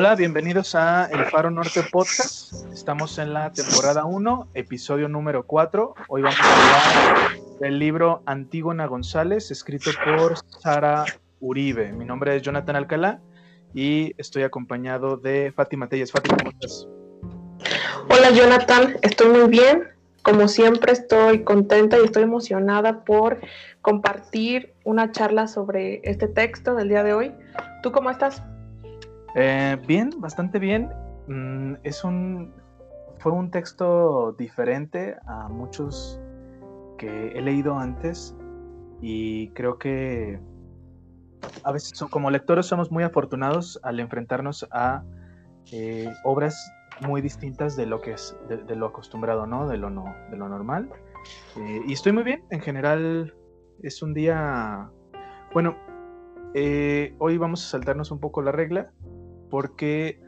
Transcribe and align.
Hola, 0.00 0.14
bienvenidos 0.14 0.76
a 0.76 1.06
El 1.06 1.24
Faro 1.24 1.50
Norte 1.50 1.82
Podcast. 1.90 2.52
Estamos 2.72 3.18
en 3.18 3.34
la 3.34 3.52
temporada 3.52 4.04
1, 4.04 4.50
episodio 4.54 5.08
número 5.08 5.42
4. 5.44 5.94
Hoy 6.06 6.22
vamos 6.22 6.38
a 6.40 7.16
hablar 7.16 7.30
del 7.58 7.80
libro 7.80 8.22
Antígona 8.24 8.86
González, 8.86 9.50
escrito 9.50 9.90
por 10.04 10.36
Sara 10.60 11.04
Uribe. 11.40 11.90
Mi 11.90 12.04
nombre 12.04 12.36
es 12.36 12.42
Jonathan 12.42 12.76
Alcalá 12.76 13.20
y 13.74 14.14
estoy 14.18 14.44
acompañado 14.44 15.16
de 15.16 15.50
Fátima 15.50 15.88
Telles. 15.88 16.12
Fátima, 16.12 16.36
¿cómo 16.36 16.50
estás? 16.50 16.86
Hola 18.08 18.30
Jonathan, 18.30 18.98
estoy 19.02 19.36
muy 19.36 19.48
bien. 19.48 19.82
Como 20.22 20.46
siempre 20.46 20.92
estoy 20.92 21.42
contenta 21.42 21.98
y 21.98 22.04
estoy 22.04 22.22
emocionada 22.22 23.02
por 23.02 23.40
compartir 23.82 24.74
una 24.84 25.10
charla 25.10 25.48
sobre 25.48 26.02
este 26.04 26.28
texto 26.28 26.76
del 26.76 26.88
día 26.88 27.02
de 27.02 27.14
hoy. 27.14 27.34
¿Tú 27.82 27.90
cómo 27.90 28.10
estás? 28.10 28.44
Eh, 29.40 29.78
bien, 29.86 30.10
bastante 30.18 30.58
bien. 30.58 30.90
Mm, 31.28 31.74
es 31.84 32.02
un, 32.02 32.52
fue 33.20 33.30
un 33.30 33.52
texto 33.52 34.32
diferente 34.32 35.14
a 35.28 35.48
muchos 35.48 36.20
que 36.98 37.28
he 37.28 37.40
leído 37.40 37.78
antes 37.78 38.34
y 39.00 39.50
creo 39.50 39.78
que 39.78 40.40
a 41.62 41.70
veces 41.70 42.00
como 42.10 42.32
lectores 42.32 42.66
somos 42.66 42.90
muy 42.90 43.04
afortunados 43.04 43.78
al 43.84 44.00
enfrentarnos 44.00 44.66
a 44.72 45.04
eh, 45.70 46.12
obras 46.24 46.72
muy 47.06 47.20
distintas 47.20 47.76
de 47.76 47.86
lo 47.86 48.00
que 48.00 48.14
es 48.14 48.36
de, 48.48 48.74
lo 48.74 48.86
acostumbrado, 48.86 49.46
¿no? 49.46 49.68
De 49.68 49.76
lo 49.76 49.88
no, 49.88 50.16
de 50.32 50.36
lo 50.36 50.48
normal. 50.48 50.90
Eh, 51.56 51.82
y 51.86 51.92
estoy 51.92 52.10
muy 52.10 52.24
bien. 52.24 52.42
En 52.50 52.60
general 52.60 53.32
es 53.84 54.02
un 54.02 54.14
día. 54.14 54.90
Bueno, 55.52 55.76
hoy 57.20 57.38
vamos 57.38 57.64
a 57.64 57.68
saltarnos 57.68 58.10
un 58.10 58.18
poco 58.18 58.42
la 58.42 58.50
regla 58.50 58.90
porque 59.48 60.20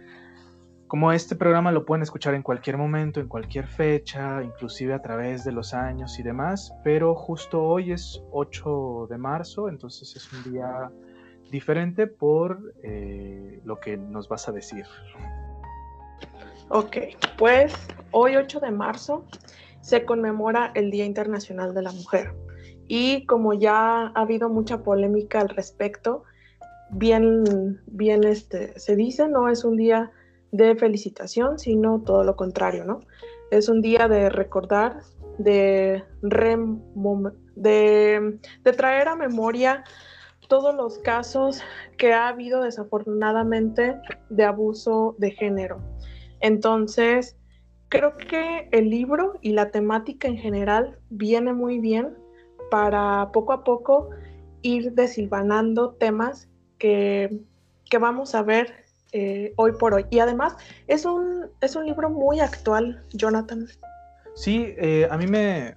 como 0.91 1.13
este 1.13 1.37
programa 1.37 1.71
lo 1.71 1.85
pueden 1.85 2.03
escuchar 2.03 2.35
en 2.35 2.43
cualquier 2.43 2.77
momento, 2.77 3.21
en 3.21 3.29
cualquier 3.29 3.69
fecha, 3.69 4.43
inclusive 4.43 4.93
a 4.93 5.01
través 5.01 5.45
de 5.45 5.53
los 5.53 5.73
años 5.73 6.19
y 6.19 6.25
demás, 6.25 6.75
pero 6.83 7.15
justo 7.15 7.63
hoy 7.63 7.93
es 7.93 8.21
8 8.33 9.07
de 9.09 9.17
marzo, 9.17 9.69
entonces 9.69 10.17
es 10.17 10.33
un 10.33 10.53
día 10.53 10.91
diferente 11.51 12.09
por 12.09 12.75
eh, 12.83 13.61
lo 13.65 13.79
que 13.79 13.97
nos 13.97 14.29
vas 14.29 14.49
a 14.49 14.53
decir. 14.53 14.85
Ok, 16.71 16.97
pues 17.39 17.73
hoy 18.11 18.35
8 18.35 18.59
de 18.59 18.73
marzo 18.73 19.25
se 19.81 20.05
conmemora 20.05 20.73
el 20.75 20.91
Día 20.91 21.05
Internacional 21.05 21.73
de 21.73 21.83
la 21.83 21.93
Mujer 21.93 22.35
y 22.89 23.27
como 23.27 23.55
ya 23.55 24.09
ha 24.09 24.21
habido 24.21 24.49
mucha 24.49 24.83
polémica 24.83 25.41
al 25.41 25.51
respecto, 25.51 26.25
bien, 26.93 27.81
bien 27.87 28.25
este, 28.25 28.79
se 28.79 28.97
dice, 28.97 29.29
no 29.29 29.49
es 29.49 29.65
un 29.65 29.77
día 29.77 30.11
de 30.53 30.75
felicitación, 30.77 31.59
sino 31.59 32.03
todo 32.03 32.25
lo 32.25 32.37
contrario, 32.37 32.85
¿no? 32.85 33.01
Es 33.51 33.69
un 33.69 33.81
día 33.81 34.09
de 34.09 34.29
recordar, 34.29 35.01
de, 35.39 36.05
de, 37.57 38.39
de 38.65 38.73
traer 38.73 39.09
a 39.09 39.17
memoria 39.17 39.85
todos 40.49 40.75
los 40.75 40.99
casos 40.99 41.63
que 41.97 42.13
ha 42.13 42.29
habido 42.29 42.63
desafortunadamente 42.63 43.97
de 44.29 44.45
abuso 44.45 45.15
de 45.19 45.31
género. 45.31 45.81
Entonces, 46.41 47.37
creo 47.89 48.17
que 48.17 48.69
el 48.73 48.91
libro 48.91 49.35
y 49.43 49.53
la 49.53 49.71
temática 49.71 50.27
en 50.27 50.37
general 50.37 50.99
viene 51.09 51.53
muy 51.53 51.79
bien 51.79 52.17
para 52.71 53.31
poco 53.33 53.53
a 53.53 53.63
poco 53.63 54.11
ir 54.63 54.93
desilvanando 54.93 55.93
temas 55.95 56.50
que, 56.81 57.41
vamos 58.01 58.35
a 58.35 58.43
ver 58.43 58.85
eh, 59.13 59.53
hoy 59.57 59.73
por 59.79 59.95
hoy. 59.95 60.07
Y 60.11 60.19
además 60.19 60.57
es 60.89 61.05
un, 61.05 61.47
es 61.61 61.77
un 61.77 61.87
libro 61.87 62.11
muy 62.11 62.41
actual, 62.41 63.05
Jonathan. 63.13 63.69
Sí, 64.35 64.75
eh, 64.79 65.07
a 65.09 65.17
mí 65.17 65.29
me... 65.29 65.77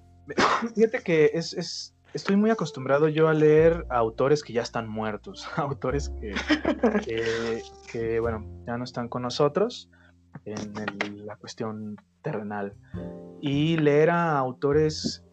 Fíjate 0.75 1.03
que 1.03 1.31
es, 1.33 1.93
estoy 2.13 2.37
muy 2.37 2.49
acostumbrado 2.49 3.09
yo 3.09 3.27
a 3.27 3.33
leer 3.33 3.85
a 3.89 3.97
autores 3.97 4.41
que 4.43 4.53
ya 4.53 4.61
están 4.61 4.87
muertos, 4.87 5.47
autores 5.57 6.09
que, 6.09 7.61
que, 7.91 8.19
bueno, 8.19 8.47
ya 8.65 8.77
no 8.77 8.85
están 8.85 9.09
con 9.09 9.21
nosotros 9.21 9.89
en 10.45 11.25
la 11.27 11.35
cuestión 11.35 11.97
terrenal. 12.21 12.73
Y 13.41 13.77
leer 13.77 14.09
a 14.09 14.37
autores 14.37 15.23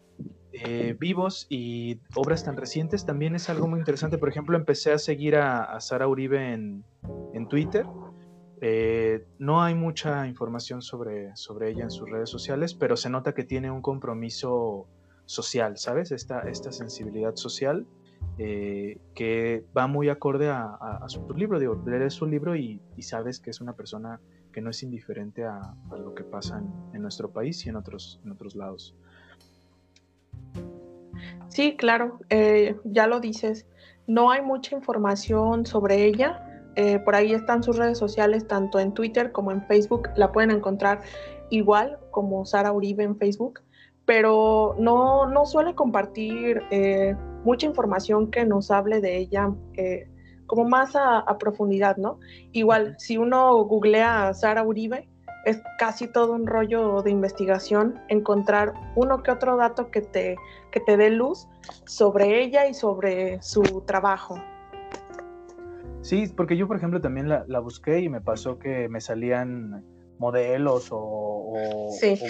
eh, 0.53 0.97
vivos 0.99 1.47
y 1.49 1.99
obras 2.15 2.43
tan 2.43 2.57
recientes 2.57 3.05
también 3.05 3.35
es 3.35 3.49
algo 3.49 3.67
muy 3.67 3.79
interesante. 3.79 4.17
Por 4.17 4.29
ejemplo, 4.29 4.57
empecé 4.57 4.91
a 4.91 4.97
seguir 4.97 5.35
a, 5.37 5.79
Sara 5.79 6.07
Uribe 6.07 6.53
en, 6.53 6.83
Twitter. 7.49 7.85
Eh, 8.61 9.25
no 9.39 9.63
hay 9.63 9.73
mucha 9.73 10.27
información 10.27 10.81
sobre, 10.81 11.35
sobre 11.35 11.71
ella 11.71 11.83
en 11.83 11.91
sus 11.91 12.09
redes 12.09 12.29
sociales, 12.29 12.73
pero 12.73 12.95
se 12.95 13.09
nota 13.09 13.33
que 13.33 13.43
tiene 13.43 13.71
un 13.71 13.81
compromiso 13.81 14.87
social, 15.25 15.77
¿sabes? 15.77 16.11
Esta, 16.11 16.41
esta 16.41 16.71
sensibilidad 16.71 17.35
social 17.35 17.87
eh, 18.37 18.99
que 19.15 19.65
va 19.75 19.87
muy 19.87 20.09
acorde 20.09 20.49
a, 20.49 21.03
su 21.07 21.27
libro. 21.33 21.59
Digo, 21.59 21.81
lees 21.85 22.13
su 22.13 22.25
libro 22.25 22.55
y, 22.55 22.81
sabes 22.99 23.39
que 23.39 23.49
es 23.49 23.61
una 23.61 23.73
persona 23.73 24.19
que 24.51 24.61
no 24.61 24.69
es 24.69 24.83
indiferente 24.83 25.45
a, 25.45 25.75
lo 25.91 26.13
que 26.13 26.23
pasa 26.23 26.59
en, 26.59 26.95
en, 26.95 27.01
nuestro 27.01 27.31
país 27.31 27.65
y 27.65 27.69
en 27.69 27.77
otros, 27.77 28.19
en 28.25 28.31
otros 28.31 28.55
lados. 28.55 28.95
Sí, 31.47 31.75
claro, 31.75 32.19
eh, 32.29 32.75
ya 32.85 33.07
lo 33.07 33.19
dices. 33.19 33.65
No 34.07 34.31
hay 34.31 34.41
mucha 34.41 34.75
información 34.75 35.65
sobre 35.65 36.05
ella. 36.05 36.45
Eh, 36.75 36.99
por 36.99 37.15
ahí 37.15 37.33
están 37.33 37.63
sus 37.63 37.77
redes 37.77 37.97
sociales, 37.97 38.47
tanto 38.47 38.79
en 38.79 38.93
Twitter 38.93 39.31
como 39.31 39.51
en 39.51 39.65
Facebook. 39.67 40.09
La 40.15 40.31
pueden 40.31 40.51
encontrar 40.51 41.01
igual 41.49 41.99
como 42.11 42.45
Sara 42.45 42.71
Uribe 42.71 43.03
en 43.03 43.17
Facebook, 43.17 43.59
pero 44.05 44.75
no, 44.79 45.27
no 45.29 45.45
suele 45.45 45.75
compartir 45.75 46.61
eh, 46.71 47.15
mucha 47.43 47.67
información 47.67 48.31
que 48.31 48.45
nos 48.45 48.71
hable 48.71 49.01
de 49.01 49.17
ella 49.17 49.51
como 50.47 50.65
más 50.65 50.95
a, 50.95 51.19
a, 51.19 51.37
profundidad, 51.37 51.95
¿no? 51.95 52.19
Igual, 52.51 52.95
si 52.97 53.17
uno 53.17 53.63
googlea 53.63 54.27
a 54.27 54.33
Sara 54.33 54.63
Uribe, 54.63 55.07
es 55.45 55.61
casi 55.79 56.07
todo 56.07 56.33
un 56.33 56.45
rollo 56.45 57.01
de 57.01 57.11
investigación 57.11 57.99
encontrar 58.09 58.73
uno 58.95 59.23
que 59.23 59.31
otro 59.31 59.57
dato 59.57 59.89
que 59.89 60.01
te, 60.01 60.35
que 60.71 60.79
te 60.79 60.97
dé 60.97 61.09
luz 61.09 61.47
sobre 61.85 62.43
ella 62.43 62.67
y 62.67 62.73
sobre 62.73 63.41
su 63.41 63.61
trabajo. 63.85 64.35
Sí, 66.01 66.31
porque 66.35 66.57
yo, 66.57 66.67
por 66.67 66.77
ejemplo, 66.77 66.99
también 66.99 67.29
la, 67.29 67.59
busqué 67.59 67.99
y 67.99 68.09
me 68.09 68.21
pasó 68.21 68.57
que 68.57 68.89
me 68.89 69.01
salían 69.01 69.83
modelos 70.17 70.89
o, 70.91 71.53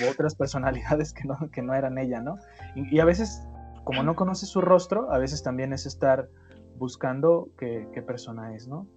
otras 0.09 0.35
personalidades 0.35 1.13
que 1.13 1.23
no, 1.25 1.37
que 1.51 1.61
no 1.61 1.73
eran 1.73 1.97
ella, 1.97 2.21
¿no? 2.21 2.37
Y, 2.75 2.99
a 2.99 3.05
veces, 3.05 3.43
como 3.83 4.03
no 4.03 4.15
conoces 4.15 4.49
su 4.49 4.61
rostro, 4.61 5.11
a 5.11 5.17
veces 5.17 5.43
también 5.43 5.73
es 5.73 5.85
estar 5.85 6.29
buscando 6.77 7.49
qué, 7.57 8.03
persona 8.05 8.55
es, 8.55 8.67
¿no? 8.67 8.87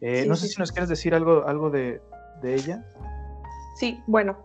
Eh, 0.00 0.24
no 0.26 0.34
sé 0.36 0.48
si 0.48 0.58
nos 0.58 0.72
quieres 0.72 0.88
decir 0.88 1.14
algo, 1.14 1.46
algo 1.46 1.70
de, 1.70 2.00
de 2.42 2.54
ella. 2.54 2.84
Sí, 3.74 4.00
bueno, 4.06 4.36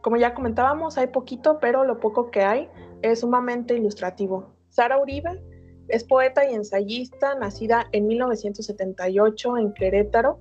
como 0.00 0.16
ya 0.16 0.34
comentábamos, 0.34 0.96
hay 0.98 1.08
poquito, 1.08 1.58
pero 1.60 1.84
lo 1.84 2.00
poco 2.00 2.30
que 2.30 2.42
hay 2.42 2.68
es 3.02 3.20
sumamente 3.20 3.74
ilustrativo. 3.74 4.54
Sara 4.68 4.98
Uribe 4.98 5.42
es 5.88 6.04
poeta 6.04 6.48
y 6.48 6.54
ensayista, 6.54 7.34
nacida 7.34 7.88
en 7.92 8.06
1978 8.06 9.56
en 9.56 9.72
Querétaro. 9.72 10.38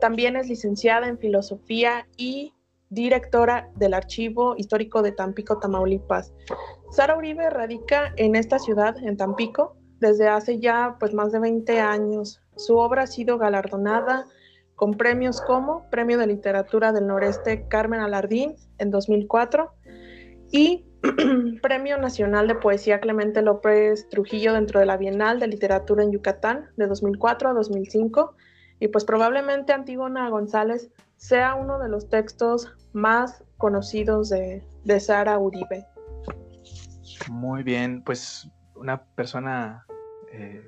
También 0.00 0.36
es 0.36 0.48
licenciada 0.48 1.06
en 1.06 1.18
filosofía 1.18 2.08
y 2.16 2.54
directora 2.90 3.70
del 3.76 3.94
Archivo 3.94 4.54
Histórico 4.56 5.00
de 5.00 5.12
Tampico, 5.12 5.58
Tamaulipas. 5.58 6.32
Sara 6.90 7.16
Uribe 7.16 7.48
radica 7.50 8.12
en 8.16 8.34
esta 8.34 8.58
ciudad, 8.58 8.96
en 8.98 9.16
Tampico, 9.16 9.76
desde 10.00 10.28
hace 10.28 10.58
ya 10.58 10.96
pues 10.98 11.14
más 11.14 11.32
de 11.32 11.38
20 11.38 11.80
años. 11.80 12.42
Su 12.56 12.76
obra 12.76 13.02
ha 13.02 13.06
sido 13.06 13.38
galardonada 13.38 14.26
con 14.82 14.94
premios 14.94 15.40
como 15.40 15.88
Premio 15.90 16.18
de 16.18 16.26
Literatura 16.26 16.90
del 16.90 17.06
Noreste 17.06 17.68
Carmen 17.68 18.00
Alardín 18.00 18.56
en 18.78 18.90
2004 18.90 19.72
y 20.50 20.84
Premio 21.62 21.98
Nacional 21.98 22.48
de 22.48 22.56
Poesía 22.56 22.98
Clemente 22.98 23.42
López 23.42 24.08
Trujillo 24.08 24.52
dentro 24.54 24.80
de 24.80 24.86
la 24.86 24.96
Bienal 24.96 25.38
de 25.38 25.46
Literatura 25.46 26.02
en 26.02 26.10
Yucatán 26.10 26.68
de 26.76 26.88
2004 26.88 27.50
a 27.50 27.52
2005 27.52 28.34
y 28.80 28.88
pues 28.88 29.04
probablemente 29.04 29.72
Antígona 29.72 30.28
González 30.30 30.90
sea 31.14 31.54
uno 31.54 31.78
de 31.78 31.88
los 31.88 32.08
textos 32.08 32.74
más 32.92 33.44
conocidos 33.58 34.30
de, 34.30 34.64
de 34.82 34.98
Sara 34.98 35.38
Uribe. 35.38 35.86
Muy 37.30 37.62
bien, 37.62 38.02
pues 38.02 38.50
una 38.74 39.04
persona 39.14 39.86
eh, 40.32 40.66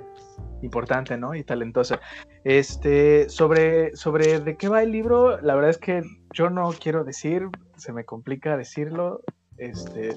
importante, 0.63 1.17
¿no? 1.17 1.35
Y 1.35 1.45
talentosa. 1.45 2.01
Este, 2.45 3.29
sobre, 3.29 3.97
sobre 3.97 4.41
de 4.41 4.57
qué 4.57 4.69
va 4.69 4.83
el 4.83 4.93
libro, 4.93 5.41
la 5.41 5.55
verdad 5.55 5.71
es 5.71 5.79
que 5.79 6.03
yo 6.33 6.51
no 6.51 6.71
quiero 6.73 7.05
decir, 7.05 7.49
se 7.77 7.93
me 7.93 8.05
complica 8.05 8.57
decirlo. 8.57 9.21
Este, 9.57 10.17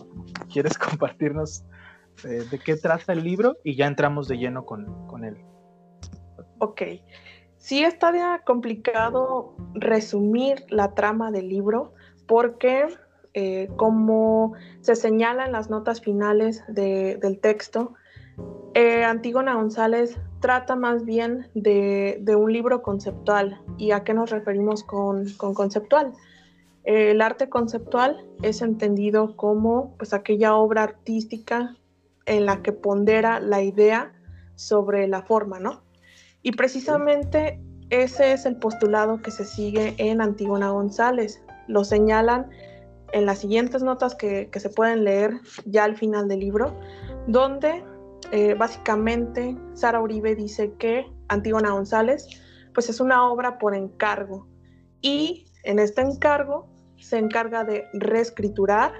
¿quieres 0.52 0.78
compartirnos 0.78 1.64
eh, 2.24 2.44
de 2.50 2.60
qué 2.60 2.75
trata 2.75 3.14
el 3.14 3.24
libro? 3.24 3.58
Y 3.64 3.75
ya 3.75 3.88
entramos 3.88 4.28
de 4.28 4.38
lleno 4.38 4.66
con, 4.66 5.08
con 5.08 5.24
él. 5.24 5.38
Ok. 6.60 6.81
sí 7.58 7.84
está 7.84 8.42
complicado 8.44 9.56
resumir 9.75 10.66
la 10.70 10.96
trama 10.96 11.30
del 11.31 11.50
libro 11.50 11.94
porque 12.25 12.88
eh, 13.40 13.70
como 13.75 14.54
se 14.81 14.96
señala 14.96 15.46
en 15.46 15.52
las 15.52 15.70
notas 15.70 16.02
finales 16.02 16.63
del 16.68 17.40
texto, 17.40 17.94
eh, 18.74 19.04
Antígona 19.04 19.56
González 19.56 20.19
trata 20.39 20.75
más 20.75 21.04
bien 21.04 21.48
de, 21.54 22.22
un 22.38 22.51
libro 22.51 22.81
conceptual. 22.81 23.62
¿Y 23.78 23.92
a 23.92 24.04
qué 24.04 24.13
nos 24.13 24.30
referimos 24.30 24.84
con, 24.84 25.25
conceptual? 25.38 26.13
el 26.84 27.19
arte 27.19 27.50
conceptual 27.50 28.25
es 28.44 28.62
entendido 28.62 29.36
como 29.36 29.98
pues, 29.98 30.13
aquella 30.13 30.56
obra 30.56 30.84
artística 30.84 31.75
en 32.25 32.45
la 32.45 32.62
que 32.62 32.72
pondera 32.72 33.42
la 33.42 33.62
idea 33.62 34.13
sobre 34.56 35.06
la 35.10 35.22
forma, 35.22 35.60
¿no? 35.60 35.81
Y 36.44 36.54
precisamente 36.54 37.60
ese 37.89 38.34
es 38.34 38.45
el 38.45 38.57
postulado 38.57 39.22
que 39.22 39.31
se 39.31 39.45
sigue 39.45 39.95
en 39.98 40.22
Antígona 40.22 40.69
González. 40.69 41.42
Lo 41.68 41.84
señalan 41.84 42.50
en 43.13 43.25
las 43.25 43.39
siguientes 43.39 43.84
notas 43.84 44.16
que, 44.16 44.50
se 44.54 44.69
pueden 44.69 45.04
leer 45.04 45.39
ya 45.66 45.86
al 45.86 45.95
final 45.95 46.28
del 46.28 46.39
libro, 46.39 46.74
donde 47.28 47.84
eh, 48.31 48.56
básicamente 48.56 49.56
Sara 49.74 50.02
Uribe 50.02 50.36
dice 50.36 50.74
que 50.78 51.06
Antígona 51.28 51.72
González 51.72 52.28
pues 52.74 52.90
es 52.90 53.00
una 53.00 53.28
obra 53.30 53.58
por 53.58 53.74
encargo 53.74 54.48
y 55.02 55.46
en 55.64 55.80
este 55.80 56.02
encargo 56.02 56.68
se 57.00 57.18
encarga 57.18 57.64
de 57.64 57.86
reescriturar, 57.94 58.94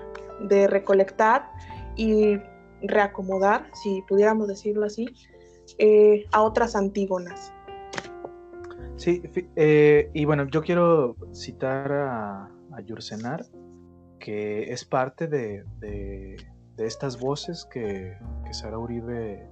de 0.48 0.68
recolectar 0.68 1.50
y 1.96 2.38
reacomodar, 2.82 3.70
si 3.74 4.02
pudiéramos 4.08 4.48
decirlo 4.48 4.86
así, 4.86 5.08
eh, 5.78 6.26
a 6.32 6.42
otras 6.42 6.76
Antígonas. 6.76 7.52
Sí, 8.96 9.22
eh, 9.56 10.10
y 10.14 10.26
bueno, 10.26 10.48
yo 10.48 10.62
quiero 10.62 11.16
citar 11.34 11.92
a, 11.92 12.46
a 12.46 12.82
que 14.20 14.72
es 14.72 14.86
parte 14.86 15.28
de, 15.28 15.64
estas 16.78 17.20
voces 17.20 17.66
que, 17.66 18.18
Sara 18.52 18.78
Uribe 18.78 19.50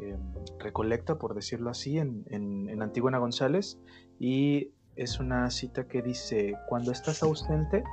em, 0.00 0.18
recolecta, 0.58 1.18
por 1.18 1.34
decirlo 1.34 1.70
así, 1.70 1.98
en, 1.98 2.24
en, 2.28 2.82
Antígona 2.82 3.18
González, 3.18 3.78
y 4.18 4.72
es 4.96 5.18
una 5.18 5.50
cita 5.50 5.88
que 5.88 6.02
dice, 6.02 6.56
cuando 6.68 6.92
estás 6.92 7.22
ausente, 7.22 7.84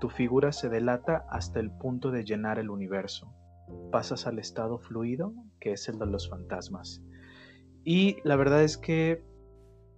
tu 0.00 0.08
figura 0.08 0.52
se 0.52 0.68
delata 0.68 1.24
hasta 1.30 1.60
el 1.60 1.70
punto 1.70 2.10
de 2.10 2.24
llenar 2.24 2.58
el 2.58 2.70
universo. 2.70 3.32
Pasas 3.90 4.26
al 4.26 4.38
estado 4.38 4.78
fluido, 4.78 5.32
que 5.60 5.72
es 5.72 5.88
el 5.88 5.98
de 5.98 6.06
los 6.06 6.28
fantasmas. 6.28 7.02
Y 7.84 8.16
la 8.24 8.36
verdad 8.36 8.62
es 8.62 8.76
que 8.76 9.24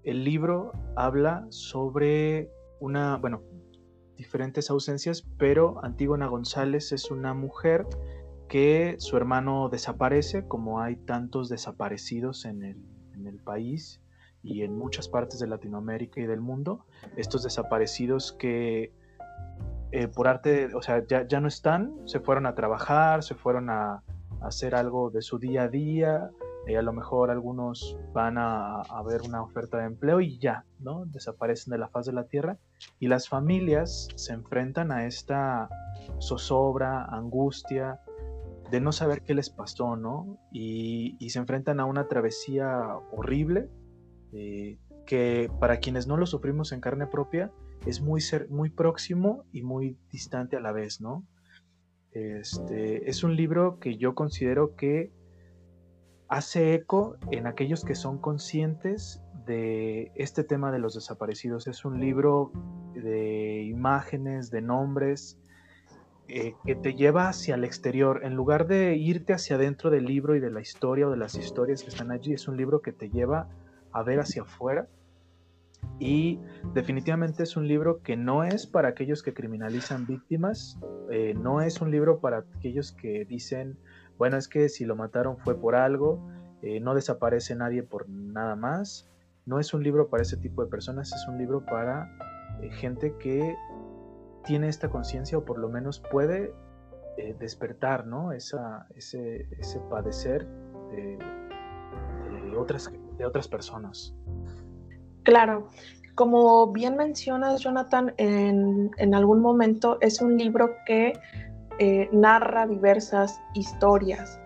el 0.05 0.22
libro 0.25 0.72
habla 0.96 1.46
sobre 1.49 2.50
una, 2.81 3.16
bueno, 3.16 3.43
diferentes 4.16 4.70
ausencias, 4.70 5.26
pero 5.38 5.82
Antígona 5.84 6.26
González 6.26 6.93
es 6.93 7.11
una 7.11 7.34
mujer 7.34 7.87
que 8.49 8.96
su 8.99 9.16
hermano 9.16 9.69
desaparece, 9.69 10.46
como 10.46 10.81
hay 10.81 10.96
tantos 10.96 11.49
desaparecidos 11.49 12.44
en 12.44 12.62
el, 12.62 12.76
país 13.44 14.00
y 14.43 14.62
en 14.62 14.76
muchas 14.76 15.08
partes 15.08 15.38
de 15.38 15.46
Latinoamérica 15.46 16.20
y 16.20 16.26
del 16.26 16.40
mundo, 16.40 16.87
estos 17.16 17.43
desaparecidos 17.43 18.32
que 18.32 18.93
eh, 19.93 20.08
por 20.08 20.28
arte, 20.28 20.75
o 20.75 20.82
sea, 20.82 21.06
ya, 21.06 21.26
ya, 21.26 21.40
no 21.40 21.49
están, 21.49 21.94
se 22.06 22.20
fueron 22.20 22.46
a 22.46 22.55
trabajar, 22.55 23.22
se 23.22 23.34
fueron 23.34 23.70
a, 23.70 23.93
a 23.94 24.02
hacer 24.46 24.75
algo 24.75 25.11
de 25.11 25.22
su 25.22 25.38
día 25.38 25.64
a 25.64 25.69
día, 25.69 26.31
y 26.66 26.75
a 26.76 26.82
lo 26.82 26.93
mejor 26.93 27.31
algunos 27.31 27.99
van 28.12 28.38
a, 28.38 28.82
ver 29.06 29.22
una 29.22 29.43
oferta 29.43 29.78
de 29.78 29.84
empleo 29.84 30.20
y 30.20 30.38
ya, 30.38 30.64
¿no? 30.78 31.05
Desaparecen 31.06 31.72
de 31.72 31.78
la 31.78 31.88
faz 31.88 32.06
de 32.06 32.12
la 32.12 32.25
tierra 32.25 32.58
y 33.01 33.09
las 33.09 33.29
familias 33.29 34.09
se 34.15 34.33
enfrentan 34.33 34.93
a 34.93 35.07
esta 35.07 35.69
zozobra, 36.21 37.05
angustia 37.05 38.01
de 38.71 38.81
no 38.81 38.93
saber 38.93 39.23
qué 39.23 39.35
les 39.35 39.51
pasó, 39.51 39.97
¿no? 39.97 40.39
Y, 40.53 41.17
se 41.29 41.39
enfrentan 41.39 41.81
a 41.81 41.85
una 41.85 42.09
travesía 42.09 42.97
horrible 43.13 43.69
eh, 44.33 44.79
que 45.07 45.51
para 45.61 45.79
quienes 45.79 46.07
no 46.07 46.17
lo 46.17 46.27
sufrimos 46.27 46.73
en 46.73 46.81
carne 46.81 47.07
propia 47.07 47.53
es 47.87 48.01
muy, 48.01 48.23
muy 48.49 48.71
próximo 48.71 49.45
y 49.53 49.63
muy 49.63 49.99
distante 50.11 50.57
a 50.57 50.61
la 50.61 50.73
vez, 50.73 51.01
¿no? 51.01 51.27
Este, 52.13 53.11
es 53.11 53.25
un 53.25 53.37
libro 53.37 53.79
que 53.81 53.97
yo 53.97 54.15
considero 54.15 54.77
que 54.77 55.13
hace 56.29 56.75
eco 56.75 57.17
en 57.31 57.47
aquellos 57.47 57.85
que 57.85 57.95
son 57.95 58.19
conscientes 58.19 59.21
de 59.46 60.12
este 60.14 60.44
tema 60.44 60.73
de 60.73 60.79
los 60.79 60.94
desaparecidos. 60.94 61.67
Es 61.67 61.85
un 61.85 62.00
libro 62.00 62.52
de 62.94 63.62
imágenes, 63.62 64.50
de 64.50 64.62
nombres, 64.62 65.38
eh, 66.29 66.55
que 66.64 66.75
te 66.75 66.94
lleva 66.94 67.29
hacia 67.29 67.55
el 67.55 67.64
exterior. 67.64 68.20
En 68.25 68.35
lugar 68.35 68.67
de 68.67 68.96
irte 68.96 69.32
hacia 69.32 69.56
adentro 69.56 69.91
del 69.91 70.06
libro 70.06 70.37
y 70.37 70.41
de 70.41 70.50
la 70.50 70.61
historia 70.61 71.08
o 71.08 71.11
de 71.11 71.17
las 71.17 71.35
historias 71.35 71.82
que 71.82 71.91
están 71.91 72.11
allí, 72.11 72.32
es 72.32 72.49
un 72.49 72.56
libro 72.56 72.81
que 72.81 72.93
te 72.93 73.11
lleva 73.11 73.49
a 73.93 74.02
ver 74.02 74.20
hacia 74.20 74.43
afuera. 74.43 74.88
Y 75.99 76.40
definitivamente 76.73 77.43
es 77.43 77.56
un 77.56 77.69
libro 77.69 78.02
que 78.02 78.17
no 78.17 78.43
es 78.43 78.67
para 78.67 78.88
aquellos 78.88 79.23
que 79.23 79.35
criminalizan 79.35 80.06
víctimas, 80.06 80.79
eh, 81.11 81.35
no 81.35 81.61
es 81.61 81.82
un 81.82 81.90
libro 81.90 82.20
para 82.20 82.38
aquellos 82.38 82.93
que 82.93 83.26
dicen 83.26 83.76
bueno, 84.17 84.37
es 84.37 84.49
que 84.49 84.69
si 84.69 84.85
lo 84.85 84.97
mataron 84.97 85.38
fue 85.38 85.61
por 85.61 85.75
algo, 85.75 86.25
eh, 86.62 86.81
no 86.81 86.94
desaparece 86.94 87.56
nadie 87.56 87.82
por 87.82 88.08
nada 88.08 88.56
más. 88.56 89.11
No 89.46 89.58
es 89.58 89.75
un 89.75 89.82
libro 89.82 90.08
para 90.08 90.23
ese 90.23 90.37
tipo 90.37 90.64
de 90.64 90.70
personas, 90.70 91.12
es 91.12 91.29
un 91.29 91.38
libro 91.38 91.64
para 91.64 92.11
eh, 92.62 92.70
gente 92.70 93.14
que 93.19 93.55
tiene 94.44 94.69
esta 94.69 94.88
conciencia 94.88 95.38
o 95.38 95.44
por 95.44 95.58
lo 95.58 95.69
menos 95.69 96.02
puede 96.11 96.55
eh, 97.17 97.35
despertar 97.38 98.06
¿no? 98.06 98.32
Esa, 98.32 98.87
ese, 98.96 99.46
ese 99.58 99.81
padecer 99.91 100.46
de, 100.91 101.19
otras, 102.56 102.91
de 103.19 103.26
otras 103.26 103.49
personas. 103.49 104.14
Claro, 105.25 105.69
como 106.14 106.71
bien 106.71 106.97
mencionas, 106.97 107.61
Jonathan, 107.61 108.14
en, 108.19 109.14
algún 109.14 109.40
momento 109.40 109.99
es 110.00 110.21
un 110.21 110.37
libro 110.37 110.76
que 110.87 111.14
eh, 111.78 112.09
narra 112.12 112.66
diversas 112.66 113.40
historias, 113.54 114.38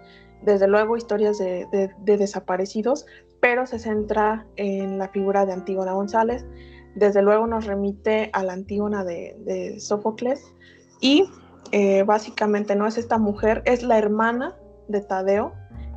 desde 0.42 0.66
luego 0.66 0.96
historias 0.96 1.36
de, 1.38 1.90
desaparecidos, 2.04 3.04
pero 3.40 3.66
se 3.66 3.78
centra 3.78 4.46
en 4.56 4.98
la 4.98 5.08
figura 5.08 5.46
de 5.46 5.52
Antígona 5.52 5.92
González, 5.92 6.44
desde 6.94 7.22
luego 7.22 7.46
nos 7.46 7.66
remite 7.66 8.30
a 8.32 8.42
la 8.42 8.54
Antígona 8.54 9.04
de, 9.04 9.76
Sófocles 9.78 10.42
y 11.00 11.30
eh, 11.70 12.02
básicamente 12.02 12.74
no 12.74 12.86
es 12.86 12.98
esta 12.98 13.18
mujer, 13.18 13.62
es 13.64 13.82
la 13.82 13.98
hermana 13.98 14.56
de 14.88 15.00
Tadeo, 15.02 15.52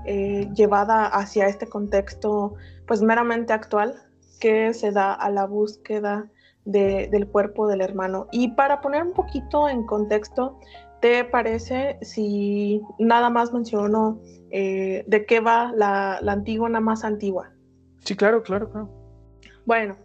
eh, 0.05 0.49
llevada 0.53 1.05
hacia 1.05 1.47
este 1.47 1.67
contexto 1.67 2.55
pues 2.87 3.01
meramente 3.01 3.53
actual 3.53 3.95
que 4.39 4.73
se 4.73 4.91
da 4.91 5.13
a 5.13 5.29
la 5.29 5.45
búsqueda 5.45 6.29
del 6.65 7.27
cuerpo 7.27 7.67
del 7.67 7.81
hermano. 7.81 8.27
Y 8.31 8.49
para 8.49 8.81
poner 8.81 9.03
un 9.03 9.13
poquito 9.13 9.67
en 9.69 9.85
contexto, 9.85 10.59
te 11.01 11.25
parece 11.25 11.97
si 12.01 12.81
nada 12.99 13.29
más 13.29 13.51
menciono 13.51 14.21
eh, 14.51 15.03
de 15.07 15.25
qué 15.25 15.39
va 15.39 15.73
la, 15.75 16.17
Antígona 16.17 16.79
más 16.79 17.03
antigua? 17.03 17.51
Sí, 18.03 18.15
claro, 18.15 18.43
claro, 18.43 18.71
claro. 18.71 18.89
Bueno, 19.65 19.97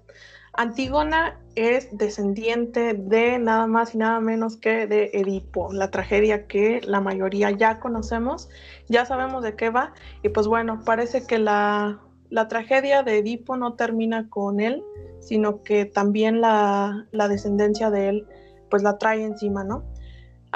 Antígona 0.55 1.39
es 1.55 1.89
descendiente 1.97 2.95
de 2.95 3.39
nada 3.39 3.67
más 3.67 3.95
y 3.95 3.99
nada 3.99 4.21
menos 4.21 4.57
que 4.57 4.87
de 4.87 5.11
Edipo, 5.13 5.73
la 5.73 5.91
tragedia 5.91 6.47
que 6.47 6.81
la 6.83 7.01
mayoría 7.01 7.51
ya 7.51 7.79
conocemos, 7.79 8.49
ya 8.89 9.05
sabemos 9.05 9.43
de 9.43 9.55
qué 9.55 9.71
va, 9.71 9.93
y 10.23 10.31
pues 10.31 10.47
bueno, 10.47 10.83
parece 10.85 11.27
que 11.27 11.39
la, 11.39 12.01
la 12.31 12.49
tragedia 12.49 13.03
de 13.03 13.19
Edipo 13.19 13.57
no 13.57 13.75
termina 13.75 14.29
con 14.31 14.61
él, 14.61 14.83
sino 15.21 15.63
que 15.63 15.85
también 15.85 16.41
la, 16.41 17.07
la 17.11 17.29
descendencia 17.29 17.91
de 17.91 18.09
él 18.09 18.27
pues 18.71 18.83
la 18.83 18.99
trae 18.99 19.23
encima, 19.23 19.65
¿no? 19.65 19.85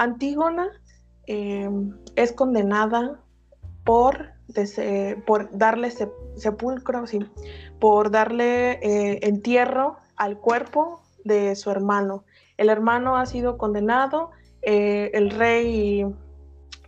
Antígona 0.01 0.67
em, 1.27 1.95
es 2.17 2.33
condenada 2.33 3.21
por, 3.85 4.31
por 5.27 5.51
darle 5.53 5.91
sepulcro, 6.37 7.05
por 7.79 8.11
darle 8.11 8.79
eh, 8.83 9.19
entierro 9.21 9.99
al 10.17 10.39
cuerpo 10.39 11.03
de 11.25 11.55
su 11.55 11.71
hermano. 11.71 12.25
El 12.57 12.71
hermano 12.71 13.19
ha 13.19 13.27
sido 13.27 13.59
condenado, 13.59 14.31
eh, 14.63 15.11
el 15.13 15.29
rey 15.29 16.07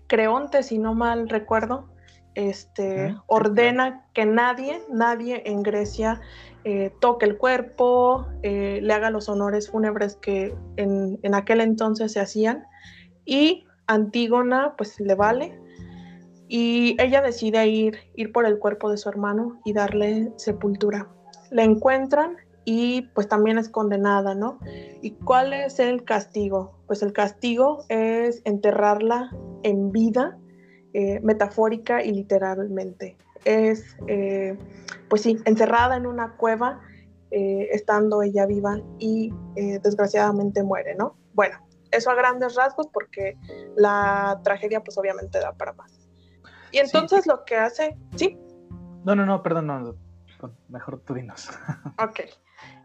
Creonte, 0.07 0.63
si 0.63 0.79
no 0.79 0.95
mal 0.95 1.29
recuerdo, 1.29 1.91
este, 2.35 3.15
ordena 3.27 4.07
que 4.15 4.25
nadie, 4.25 4.81
nadie 4.89 5.43
en 5.45 5.63
Grecia 5.63 6.19
eh, 6.65 6.95
toque 6.99 7.27
el 7.27 7.37
cuerpo, 7.37 8.27
le 8.43 8.91
haga 8.91 9.11
los 9.11 9.29
honores 9.29 9.71
fúnebres 9.71 10.17
que 10.17 10.55
en, 10.77 11.19
en, 11.23 11.35
aquel 11.35 11.61
entonces 11.61 12.13
se 12.13 12.21
hacían 12.21 12.65
y 13.25 13.65
Antígona 13.87 14.75
pues 14.77 14.99
le 15.01 15.15
vale 15.15 15.59
y 16.49 16.97
ella 17.01 17.23
decide 17.23 17.67
ir, 17.67 17.97
ir 18.15 18.31
por 18.31 18.45
el 18.45 18.59
cuerpo 18.59 18.91
de 18.91 18.99
su 18.99 19.09
hermano 19.09 19.61
y 19.65 19.73
darle 19.73 20.33
sepultura. 20.37 21.09
la 21.51 21.65
encuentran 21.65 22.37
y 22.65 23.03
pues 23.15 23.29
también 23.29 23.59
es 23.59 23.69
condenada, 23.69 24.35
¿no? 24.35 24.59
¿Y 25.01 25.13
cuál 25.13 25.53
es 25.53 25.79
el 25.79 26.05
castigo? 26.05 26.79
Pues 26.87 27.03
el 27.03 27.13
castigo 27.13 27.85
es 27.89 28.43
enterrarla 28.45 29.31
en 29.63 29.93
vida, 29.93 30.39
eh, 30.93 31.21
metafórica 31.23 32.03
y 32.05 32.13
literalmente. 32.13 33.17
Es, 33.45 33.97
eh, 34.07 34.57
pues 35.09 35.23
sí, 35.23 35.39
encerrada 35.47 35.97
en 35.97 36.07
una 36.07 36.37
cueva, 36.37 36.81
eh, 37.31 37.69
estando 37.73 38.23
ella 38.23 38.47
viva 38.47 38.81
y 38.99 39.33
desgraciadamente 39.83 40.63
muere, 40.63 40.95
¿no? 40.95 41.17
Bueno, 41.35 41.57
eso 41.93 42.11
a 42.11 42.15
grandes 42.15 42.55
rasgos 42.55 42.89
porque 42.93 43.39
la 43.77 44.41
tragedia 44.43 44.83
pues 44.83 44.99
obviamente 44.99 45.39
da 45.39 45.53
para 45.53 45.73
más. 45.75 46.09
Y 46.73 46.79
entonces 46.79 47.27
lo 47.27 47.45
que 47.45 47.57
hace, 47.57 47.97
¿sí? 48.17 48.39
No, 49.05 49.15
no, 49.15 49.27
no, 49.27 49.43
perdón, 49.43 49.67
no, 49.67 49.95
mejor 50.69 51.01
tú 51.01 51.15
dinos. 51.15 51.51
Ok. 52.03 52.21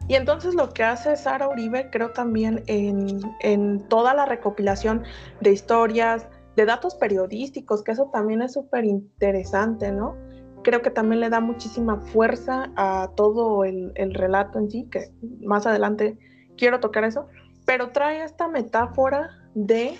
Y 0.08 0.14
entonces 0.14 0.54
lo 0.54 0.70
que 0.70 0.84
hace 0.84 1.16
Sara 1.16 1.48
Uribe, 1.48 1.90
creo 1.90 2.10
también 2.10 2.64
en, 2.66 3.20
en 3.40 3.86
toda 3.88 4.14
la 4.14 4.26
recopilación 4.26 5.04
de 5.40 5.52
historias, 5.52 6.26
de 6.56 6.64
datos 6.64 6.94
periodísticos, 6.96 7.84
que 7.84 7.92
eso 7.92 8.10
también 8.12 8.42
es 8.42 8.54
súper 8.54 8.84
interesante, 8.84 9.92
¿no? 9.92 10.16
Creo 10.64 10.82
que 10.82 10.90
también 10.90 11.20
le 11.20 11.30
da 11.30 11.40
muchísima 11.40 12.00
fuerza 12.00 12.72
a 12.76 13.10
todo 13.14 13.64
el, 13.64 13.92
el, 13.94 14.14
relato 14.14 14.58
en 14.58 14.70
sí, 14.70 14.88
que 14.90 15.12
más 15.40 15.66
adelante 15.66 16.18
quiero 16.56 16.80
tocar 16.80 17.04
eso, 17.04 17.28
pero 17.68 17.90
trae 17.90 18.24
esta 18.24 18.48
metáfora 18.48 19.28
de, 19.52 19.98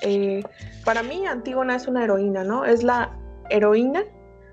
eh, 0.00 0.42
para 0.82 1.02
mí 1.02 1.26
Antígona 1.26 1.76
es 1.76 1.86
una 1.86 2.04
heroína, 2.04 2.42
¿no? 2.42 2.64
Es 2.64 2.82
la 2.82 3.14
heroína 3.50 4.02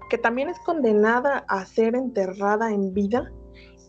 que 0.09 0.17
también 0.17 0.49
es 0.49 0.59
condenada 0.59 1.45
a 1.47 1.65
ser 1.65 1.95
enterrada 1.95 2.73
en 2.73 2.93
vida 2.93 3.31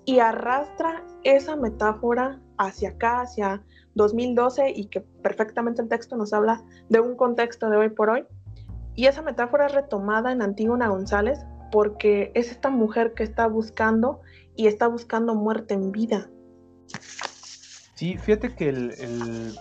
y 0.05 0.21
arrastra 0.21 1.05
esa 1.25 1.57
metáfora 1.57 2.41
hacia 2.59 2.91
acá, 2.91 3.23
hacia 3.23 3.61
2012 3.97 4.71
y 4.71 4.85
que 4.85 5.00
perfectamente 5.00 5.83
el 5.83 5.89
texto 5.89 6.17
nos 6.17 6.33
habla 6.33 6.62
de 6.89 7.00
un 7.00 7.17
contexto 7.17 7.71
de 7.71 7.77
hoy 7.77 7.89
por 7.89 8.09
hoy. 8.09 8.25
Y 8.95 9.07
esa 9.07 9.23
metáfora 9.23 9.67
es 9.67 9.73
retomada 9.73 10.31
en 10.31 10.43
Antígona 10.43 10.87
González 10.87 11.41
porque 11.73 12.31
es 12.37 12.53
esta 12.53 12.71
mujer 12.71 13.15
que 13.15 13.25
está 13.25 13.49
buscando 13.49 14.21
y 14.55 14.69
está 14.69 14.87
buscando 14.87 15.35
muerte 15.35 15.75
en 15.75 15.91
vida. 15.91 16.31
Sí, 18.00 18.16
fíjate 18.16 18.54
que 18.54 18.71
el, 18.71 19.54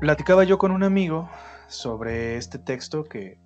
platicaba 0.00 0.42
yo 0.42 0.58
con 0.58 0.72
un 0.72 0.82
amigo 0.82 1.30
sobre 1.68 2.36
este 2.36 2.58
texto 2.58 3.04
que, 3.04 3.38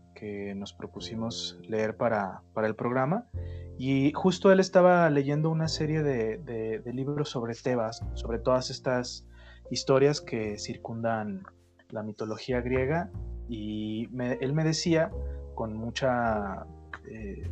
nos 0.56 0.72
propusimos 0.72 1.58
leer 1.68 1.98
para, 1.98 2.40
para 2.54 2.66
el 2.66 2.74
programa 2.74 3.28
y 3.76 4.10
justo 4.14 4.50
él 4.50 4.58
estaba 4.58 5.10
leyendo 5.10 5.50
una 5.50 5.68
serie 5.68 6.02
de, 6.02 6.80
libros 6.94 7.28
sobre 7.28 7.54
Tebas, 7.54 8.02
sobre 8.14 8.38
todas 8.38 8.70
estas 8.70 9.26
historias 9.70 10.22
que 10.22 10.58
circundan 10.58 11.42
la 11.90 12.02
mitología 12.02 12.62
griega. 12.62 13.10
Y 13.50 14.08
él 14.40 14.54
me 14.54 14.64
decía, 14.64 15.10
con 15.54 15.76
mucha. 15.76 16.64
Eh, 17.06 17.50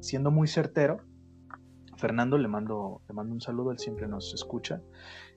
siendo 0.00 0.30
muy 0.30 0.48
certero, 0.48 1.02
Fernando 1.98 2.38
le 2.38 2.48
mando, 2.48 3.02
le 3.06 3.12
mando 3.12 3.34
un 3.34 3.40
saludo, 3.42 3.72
él 3.72 3.78
siempre 3.78 4.08
nos 4.08 4.32
escucha. 4.32 4.80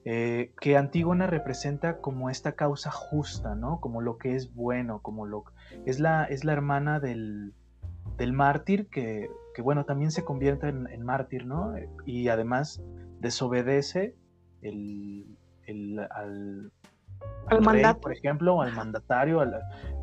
Eh, 0.04 0.54
que 0.60 0.78
Antígona 0.78 1.28
representa 1.28 2.02
como 2.02 2.30
esta 2.30 2.54
causa 2.54 2.90
justa, 2.90 3.54
¿no? 3.54 3.80
Como 3.80 4.02
lo 4.02 4.18
que 4.18 4.36
es 4.36 4.54
bueno, 4.54 5.00
como 5.02 5.28
lo 5.28 5.46
es 5.86 6.00
la, 6.00 6.24
es 6.26 6.44
la 6.44 6.54
hermana 6.54 7.00
del, 7.00 7.54
del 8.18 8.34
mártir 8.34 8.88
que, 8.88 9.30
bueno, 9.64 9.86
también 9.86 10.12
se 10.12 10.24
convierte 10.24 10.70
en, 10.70 11.04
mártir, 11.04 11.46
¿no? 11.46 11.76
Y 12.06 12.30
además 12.30 12.82
desobedece 13.20 14.16
el, 14.62 15.38
al, 15.68 16.72
al, 17.48 18.00
por 18.00 18.14
ejemplo, 18.14 18.62
al 18.62 18.74
mandatario, 18.74 19.42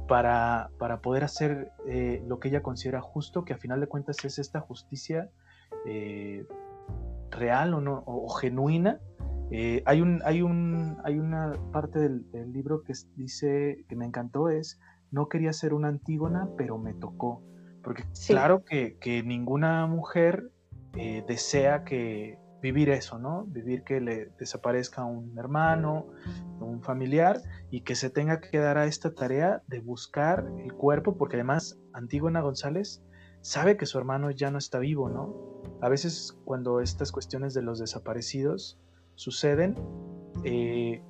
para, 0.06 0.70
para, 0.78 1.00
poder 1.00 1.24
hacer 1.24 1.72
eh, 1.86 2.22
lo 2.26 2.38
que 2.38 2.48
ella 2.48 2.62
considera 2.62 3.00
justo, 3.00 3.44
que 3.44 3.52
a 3.52 3.58
final 3.58 3.80
de 3.80 3.88
cuentas 3.88 4.24
es 4.24 4.38
esta 4.38 4.60
justicia 4.60 5.28
eh, 5.86 6.46
real 7.30 7.74
o, 7.74 7.80
no, 7.80 8.02
o, 8.06 8.28
genuina. 8.30 9.00
Eh, 9.50 9.82
hay, 9.86 10.00
un, 10.00 10.20
hay, 10.24 10.42
un, 10.42 10.98
hay 11.04 11.18
una 11.18 11.52
parte 11.72 11.98
del, 11.98 12.30
del 12.30 12.52
libro 12.52 12.82
que 12.82 12.92
dice, 13.16 13.84
que 13.88 13.96
me 13.96 14.04
encantó, 14.04 14.48
es, 14.50 14.78
no 15.10 15.28
quería 15.28 15.52
ser 15.52 15.74
una 15.74 15.88
Antígona, 15.88 16.48
pero 16.56 16.78
me 16.78 16.94
tocó. 16.94 17.42
Porque 17.82 18.04
claro 18.26 18.64
que, 18.64 19.22
ninguna 19.24 19.86
mujer 19.86 20.50
eh, 20.94 21.24
desea 21.26 21.84
que 21.84 22.38
vivir 22.60 22.90
eso, 22.90 23.18
¿no? 23.18 23.44
Vivir 23.44 23.82
que 23.84 24.00
le 24.00 24.30
desaparezca 24.38 25.04
un 25.04 25.38
hermano, 25.38 26.08
un 26.60 26.82
familiar 26.82 27.40
y 27.70 27.82
que 27.82 27.94
se 27.94 28.10
tenga 28.10 28.40
que 28.40 28.58
dar 28.58 28.78
a 28.78 28.86
esta 28.86 29.14
tarea 29.14 29.62
de 29.68 29.80
buscar 29.80 30.44
el 30.58 30.72
cuerpo, 30.74 31.16
porque 31.16 31.36
además 31.36 31.78
Antígona 31.92 32.40
González 32.40 33.02
sabe 33.40 33.76
que 33.76 33.86
su 33.86 33.96
hermano 33.96 34.30
ya 34.32 34.50
no 34.50 34.58
está 34.58 34.80
vivo, 34.80 35.08
¿no? 35.08 35.62
A 35.80 35.88
veces 35.88 36.36
cuando 36.44 36.80
estas 36.80 37.12
cuestiones 37.12 37.54
de 37.54 37.62
los 37.62 37.78
desaparecidos 37.78 38.78
suceden, 39.18 39.74
eh, 40.44 41.02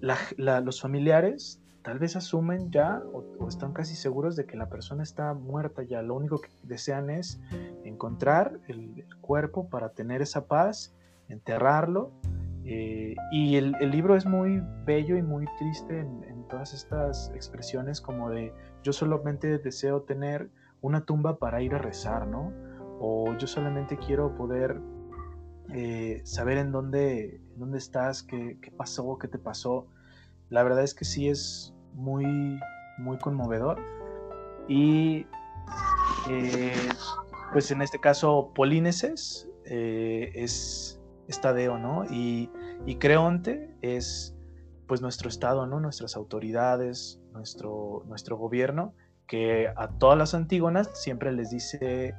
los 0.00 0.80
familiares 0.80 1.62
tal 1.82 1.98
vez 1.98 2.16
asumen 2.16 2.70
ya 2.70 3.02
o, 3.12 3.46
están 3.46 3.72
casi 3.72 3.94
seguros 3.94 4.36
de 4.36 4.46
que 4.46 4.56
la 4.56 4.70
persona 4.70 5.02
está 5.02 5.34
muerta 5.34 5.82
ya. 5.82 6.00
Lo 6.00 6.14
único 6.14 6.40
que 6.40 6.48
desean 6.62 7.10
es 7.10 7.40
encontrar 7.84 8.58
el, 8.68 9.06
cuerpo 9.20 9.68
para 9.68 9.90
tener 9.90 10.22
esa 10.22 10.46
paz, 10.46 10.94
enterrarlo. 11.28 12.12
Eh, 12.64 13.16
y 13.32 13.56
el, 13.56 13.72
libro 13.90 14.16
es 14.16 14.24
muy 14.24 14.62
bello 14.86 15.16
y 15.16 15.22
muy 15.22 15.46
triste 15.58 16.00
en, 16.00 16.46
todas 16.48 16.74
estas 16.74 17.32
expresiones 17.34 18.00
como 18.00 18.28
de 18.28 18.52
yo 18.82 18.92
solamente 18.92 19.58
deseo 19.58 20.02
tener 20.02 20.50
una 20.82 21.04
tumba 21.04 21.38
para 21.38 21.62
ir 21.62 21.74
a 21.74 21.78
rezar, 21.78 22.26
¿no? 22.26 22.52
O 23.00 23.34
yo 23.38 23.46
solamente 23.46 23.96
quiero 23.96 24.34
poder 24.36 24.78
eh, 25.74 26.20
saber 26.24 26.58
en 26.58 26.72
dónde, 26.72 27.36
en 27.36 27.41
dónde 27.56 27.78
estás, 27.78 28.22
qué, 28.22 28.58
qué 28.60 28.70
pasó, 28.70 29.18
qué 29.18 29.28
te 29.28 29.38
pasó 29.38 29.86
la 30.52 30.62
verdad 30.62 30.84
es 30.84 30.92
que 30.92 31.06
sí 31.06 31.30
es 31.30 31.72
muy, 31.94 32.60
muy 32.98 33.16
conmovedor. 33.16 33.80
Y 34.68 35.26
eh, 36.28 36.88
pues 37.54 37.70
en 37.70 37.80
este 37.80 37.98
caso, 37.98 38.52
Políneses 38.54 39.48
eh, 39.64 40.30
es, 40.34 41.00
Estadeo, 41.26 41.78
¿no? 41.78 42.04
Y, 42.04 42.50
y, 42.84 42.96
Creonte 42.96 43.74
es 43.80 44.36
pues 44.86 45.00
nuestro 45.00 45.30
Estado, 45.30 45.66
¿no? 45.66 45.80
Nuestras 45.80 46.16
autoridades, 46.16 47.18
nuestro, 47.32 48.02
nuestro 48.06 48.36
gobierno, 48.36 48.92
que 49.26 49.72
a 49.74 49.88
todas 49.88 50.18
las 50.18 50.34
antígonas 50.34 50.90
siempre 50.92 51.32
les 51.32 51.48
dice, 51.48 52.14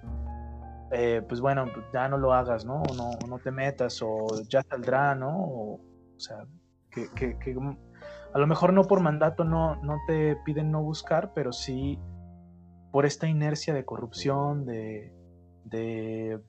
eh, 0.93 1.21
pues 1.27 1.41
bueno, 1.41 1.65
ya 1.91 2.07
no 2.07 2.17
lo 2.17 2.33
hagas, 2.33 2.65
¿no? 2.65 2.81
O 2.83 2.93
no, 2.93 3.11
no 3.27 3.39
te 3.39 3.51
metas, 3.51 4.01
o 4.01 4.27
ya 4.47 4.61
saldrá, 4.63 5.15
¿no? 5.15 5.37
O, 5.37 5.79
sea, 6.17 6.45
que, 6.89 7.09
que, 7.15 7.37
que 7.39 7.55
a 8.33 8.39
lo 8.39 8.47
mejor 8.47 8.73
no 8.73 8.83
por 8.83 9.01
mandato 9.01 9.43
no, 9.43 9.75
no 9.83 9.97
te 10.07 10.35
piden 10.45 10.71
no 10.71 10.81
buscar, 10.81 11.33
pero 11.33 11.51
sí 11.51 11.99
por 12.91 13.05
esta 13.05 13.27
inercia 13.27 13.73
de 13.73 13.85
corrupción, 13.85 14.65
de, 14.65 15.11
de 15.65 16.39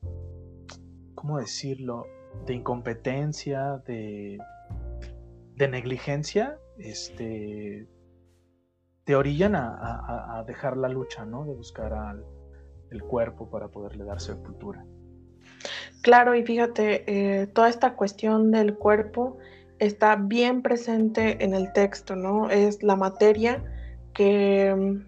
¿cómo 1.15 1.39
decirlo? 1.39 2.05
De 2.47 2.55
incompetencia, 2.55 3.83
de, 3.87 4.39
de 5.57 5.69
negligencia, 5.69 6.59
este, 6.79 7.89
te 9.05 9.17
orillan 9.17 9.55
a, 9.57 10.45
dejar 10.47 10.77
la 10.77 10.89
lucha, 10.89 11.25
¿no? 11.25 11.45
De 11.45 11.55
buscar 11.55 11.93
al, 11.95 12.25
el 12.95 13.03
cuerpo 13.03 13.51
para 13.51 13.69
poderle 13.69 14.05
dar 14.05 14.21
sepultura. 14.21 14.85
Claro, 16.03 16.35
y 16.35 16.43
fíjate, 16.43 17.05
eh, 17.07 17.47
toda 17.47 17.69
esta 17.69 17.95
cuestión 17.95 18.51
del 18.51 18.75
cuerpo 18.75 19.39
está 19.79 20.17
bien 20.17 20.63
presente 20.63 21.43
en 21.45 21.55
el 21.55 21.73
texto, 21.73 22.15
¿no? 22.17 22.51
Es 22.51 22.83
la 22.83 22.97
materia 22.97 23.65
que, 24.13 25.03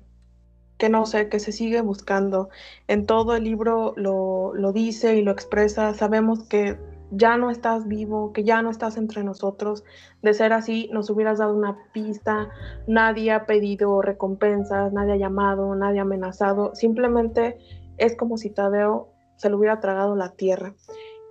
que 0.79 0.89
no 0.89 1.07
sé, 1.07 1.29
que 1.29 1.39
se 1.39 1.53
sigue 1.53 1.81
buscando. 1.81 2.49
En 2.89 3.07
todo 3.07 3.37
el 3.37 3.45
libro 3.45 3.95
lo, 3.97 4.55
lo 4.55 4.73
dice 4.73 5.17
y 5.17 5.23
lo 5.23 5.31
expresa. 5.31 5.95
Sabemos 5.95 6.45
que 6.45 6.79
ya 7.11 7.37
no 7.37 7.51
estás 7.51 7.87
vivo, 7.87 8.33
que 8.33 8.45
ya 8.45 8.63
no 8.63 8.71
estás 8.71 8.97
entre 8.97 9.23
nosotros. 9.23 9.85
De 10.23 10.35
ser 10.35 10.53
así, 10.53 10.91
nos 10.93 11.11
hubieras 11.11 11.39
dado 11.39 11.55
una 11.55 11.77
pista, 11.93 12.49
nadie 12.87 13.33
ha 13.33 13.47
pedido 13.47 14.03
recompensas, 14.03 14.93
nadie 14.93 15.13
ha 15.13 15.17
llamado, 15.17 15.75
nadie 15.75 16.01
ha 16.01 16.03
amenazado. 16.03 16.75
Simplemente 16.75 17.59
es 17.99 18.17
como 18.17 18.37
si 18.37 18.51
Tadeo 18.51 19.09
se 19.37 19.51
lo 19.51 19.59
hubiera 19.59 19.81
tragado 19.81 20.17
la 20.17 20.33
tierra. 20.33 20.75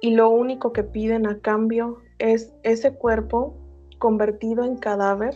Y 0.01 0.15
lo 0.15 0.29
único 0.29 0.71
que 0.73 0.83
piden 0.83 1.27
a 1.27 1.39
cambio 1.39 1.97
es 2.19 2.53
ese 2.63 2.95
cuerpo 2.95 3.55
convertido 3.97 4.63
en 4.63 4.77
cadáver 4.77 5.35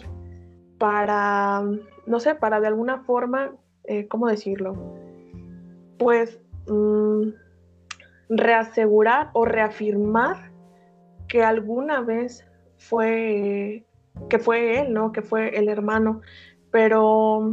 para, 0.77 1.63
no 2.05 2.19
sé, 2.19 2.35
para 2.35 2.59
de 2.59 2.67
alguna 2.67 3.03
forma, 3.03 3.55
eh, 3.85 4.07
¿cómo 4.07 4.27
decirlo? 4.27 4.75
Pues 5.97 6.39
mm, 6.67 7.29
reasegurar 8.29 9.31
o 9.33 9.45
reafirmar 9.45 10.51
que 11.27 11.43
alguna 11.43 12.01
vez 12.01 12.45
fue, 12.77 13.85
que 14.29 14.39
fue 14.39 14.81
él, 14.81 14.93
¿no? 14.93 15.11
Que 15.11 15.21
fue 15.21 15.57
el 15.57 15.69
hermano. 15.69 16.21
Pero, 16.71 17.51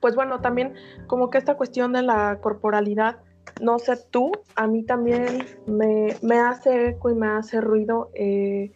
pues 0.00 0.14
bueno, 0.14 0.40
también 0.40 0.74
como 1.06 1.30
que 1.30 1.38
esta 1.38 1.56
cuestión 1.56 1.92
de 1.92 2.02
la 2.02 2.38
corporalidad, 2.40 3.18
no 3.60 3.78
sé 3.78 3.96
tú, 4.10 4.32
a 4.56 4.66
mí 4.66 4.84
también 4.84 5.44
me, 5.66 6.40
hace 6.40 6.88
eco 6.90 7.10
y 7.10 7.14
me 7.14 7.28
hace 7.28 7.60
ruido, 7.60 8.10
eh, 8.14 8.72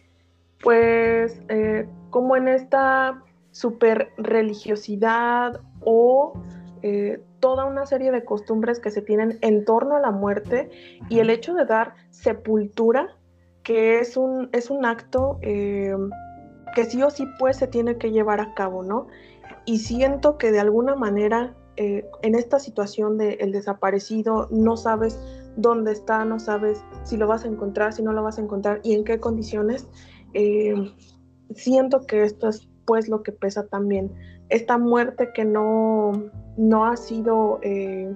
pues 0.61 1.41
eh, 1.49 1.87
como 2.09 2.35
en 2.35 2.47
esta 2.47 3.23
super 3.51 4.11
religiosidad 4.17 5.61
o 5.81 6.33
eh, 6.87 7.21
toda 7.41 7.65
una 7.65 7.85
serie 7.85 8.11
de 8.11 8.23
costumbres 8.23 8.79
que 8.79 8.91
se 8.91 9.01
tienen 9.01 9.37
en 9.41 9.65
torno 9.65 9.97
a 9.97 9.99
la 9.99 10.11
muerte 10.11 10.69
y 11.09 11.19
el 11.19 11.29
hecho 11.29 11.53
de 11.53 11.65
dar 11.65 11.95
sepultura, 12.11 13.17
que 13.63 13.99
es 13.99 14.15
un, 14.15 14.49
es 14.53 14.69
un 14.69 14.85
acto 14.85 15.37
eh, 15.41 15.95
que 16.75 16.85
sí 16.85 17.03
o 17.03 17.09
sí 17.09 17.25
pues 17.39 17.57
se 17.57 17.67
tiene 17.67 17.97
que 17.97 18.11
llevar 18.11 18.39
a 18.39 18.53
cabo, 18.53 18.83
¿no? 18.83 19.07
Y 19.65 19.79
siento 19.79 20.37
que 20.37 20.51
de 20.51 20.61
alguna 20.61 20.95
manera 20.95 21.55
eh, 21.75 22.09
en 22.21 22.35
esta 22.35 22.57
situación 22.57 23.17
del 23.17 23.35
el 23.41 23.51
desaparecido 23.51 24.47
no 24.49 24.77
sabes 24.77 25.19
dónde 25.57 25.91
está, 25.91 26.23
no 26.23 26.39
sabes 26.39 26.81
si 27.03 27.17
lo 27.17 27.27
vas 27.27 27.43
a 27.43 27.49
encontrar, 27.49 27.91
si 27.91 28.01
no 28.01 28.13
lo 28.13 28.23
vas 28.23 28.37
a 28.37 28.41
encontrar 28.41 28.79
y 28.83 28.93
en 28.93 29.03
qué 29.03 29.19
condiciones. 29.19 29.87
siento 31.53 32.05
que 32.05 32.23
esto 32.23 32.47
es 32.47 32.69
pues 32.85 33.09
lo 33.09 33.21
que 33.21 33.33
pesa 33.33 33.67
también. 33.67 34.11
Esta 34.49 34.77
muerte 34.77 35.31
que 35.33 35.43
no, 35.43 36.31
no 36.57 36.85
ha 36.85 36.97
sido 36.97 37.59
eh, 37.61 38.13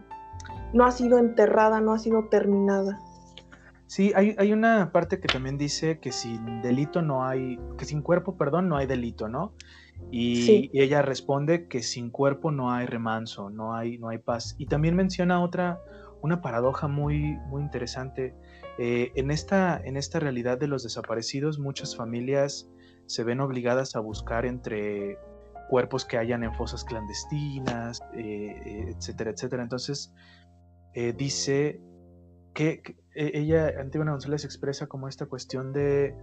no 0.73 0.85
ha 0.85 0.91
sido 0.91 1.17
enterrada, 1.17 1.81
no 1.81 1.93
ha 1.93 1.99
sido 1.99 2.27
terminada. 2.29 2.99
Sí, 3.87 4.13
hay, 4.15 4.35
hay, 4.37 4.53
una 4.53 4.93
parte 4.93 5.19
que 5.19 5.27
también 5.27 5.57
dice 5.57 5.99
que 5.99 6.13
sin 6.13 6.61
delito 6.61 7.01
no 7.01 7.25
hay, 7.25 7.59
que 7.77 7.83
sin 7.83 8.01
cuerpo, 8.01 8.37
perdón, 8.37 8.69
no 8.69 8.77
hay 8.77 8.87
delito, 8.87 9.27
¿no? 9.27 9.53
Y, 10.09 10.71
ella 10.73 11.01
responde 11.01 11.67
que 11.67 11.83
sin 11.83 12.09
cuerpo 12.09 12.51
no 12.51 12.71
hay 12.71 12.85
remanso, 12.85 13.49
no 13.49 13.75
hay, 13.75 13.97
no 13.97 14.07
hay 14.07 14.17
paz. 14.17 14.55
Y 14.57 14.67
también 14.67 14.95
menciona 14.95 15.43
otra, 15.43 15.81
una 16.21 16.41
paradoja 16.41 16.87
muy, 16.87 17.37
muy 17.49 17.61
interesante. 17.61 18.33
Eh, 18.79 19.11
en, 19.15 19.29
esta, 19.29 19.79
en 19.83 19.97
esta 19.97 20.21
realidad 20.21 20.57
de 20.57 20.67
los 20.67 20.83
desaparecidos, 20.83 21.59
muchas 21.59 21.95
familias 21.95 22.69
se 23.07 23.25
ven 23.25 23.41
obligadas 23.41 23.97
a 23.97 23.99
buscar 23.99 24.45
entre 24.45 25.17
cuerpos 25.71 26.03
que 26.03 26.17
hayan 26.17 26.43
en 26.43 26.53
fosas 26.53 26.83
clandestinas, 26.83 28.03
eh, 28.13 28.93
etcétera, 28.93 29.31
etcétera. 29.31 29.63
Entonces, 29.63 30.11
eh, 30.93 31.13
dice 31.13 31.79
que, 32.53 32.97
ella, 33.15 33.71
Antígona 33.79 34.11
González, 34.11 34.43
expresa 34.43 34.87
como 34.87 35.07
esta 35.07 35.27
cuestión 35.27 35.71
de 35.71 36.13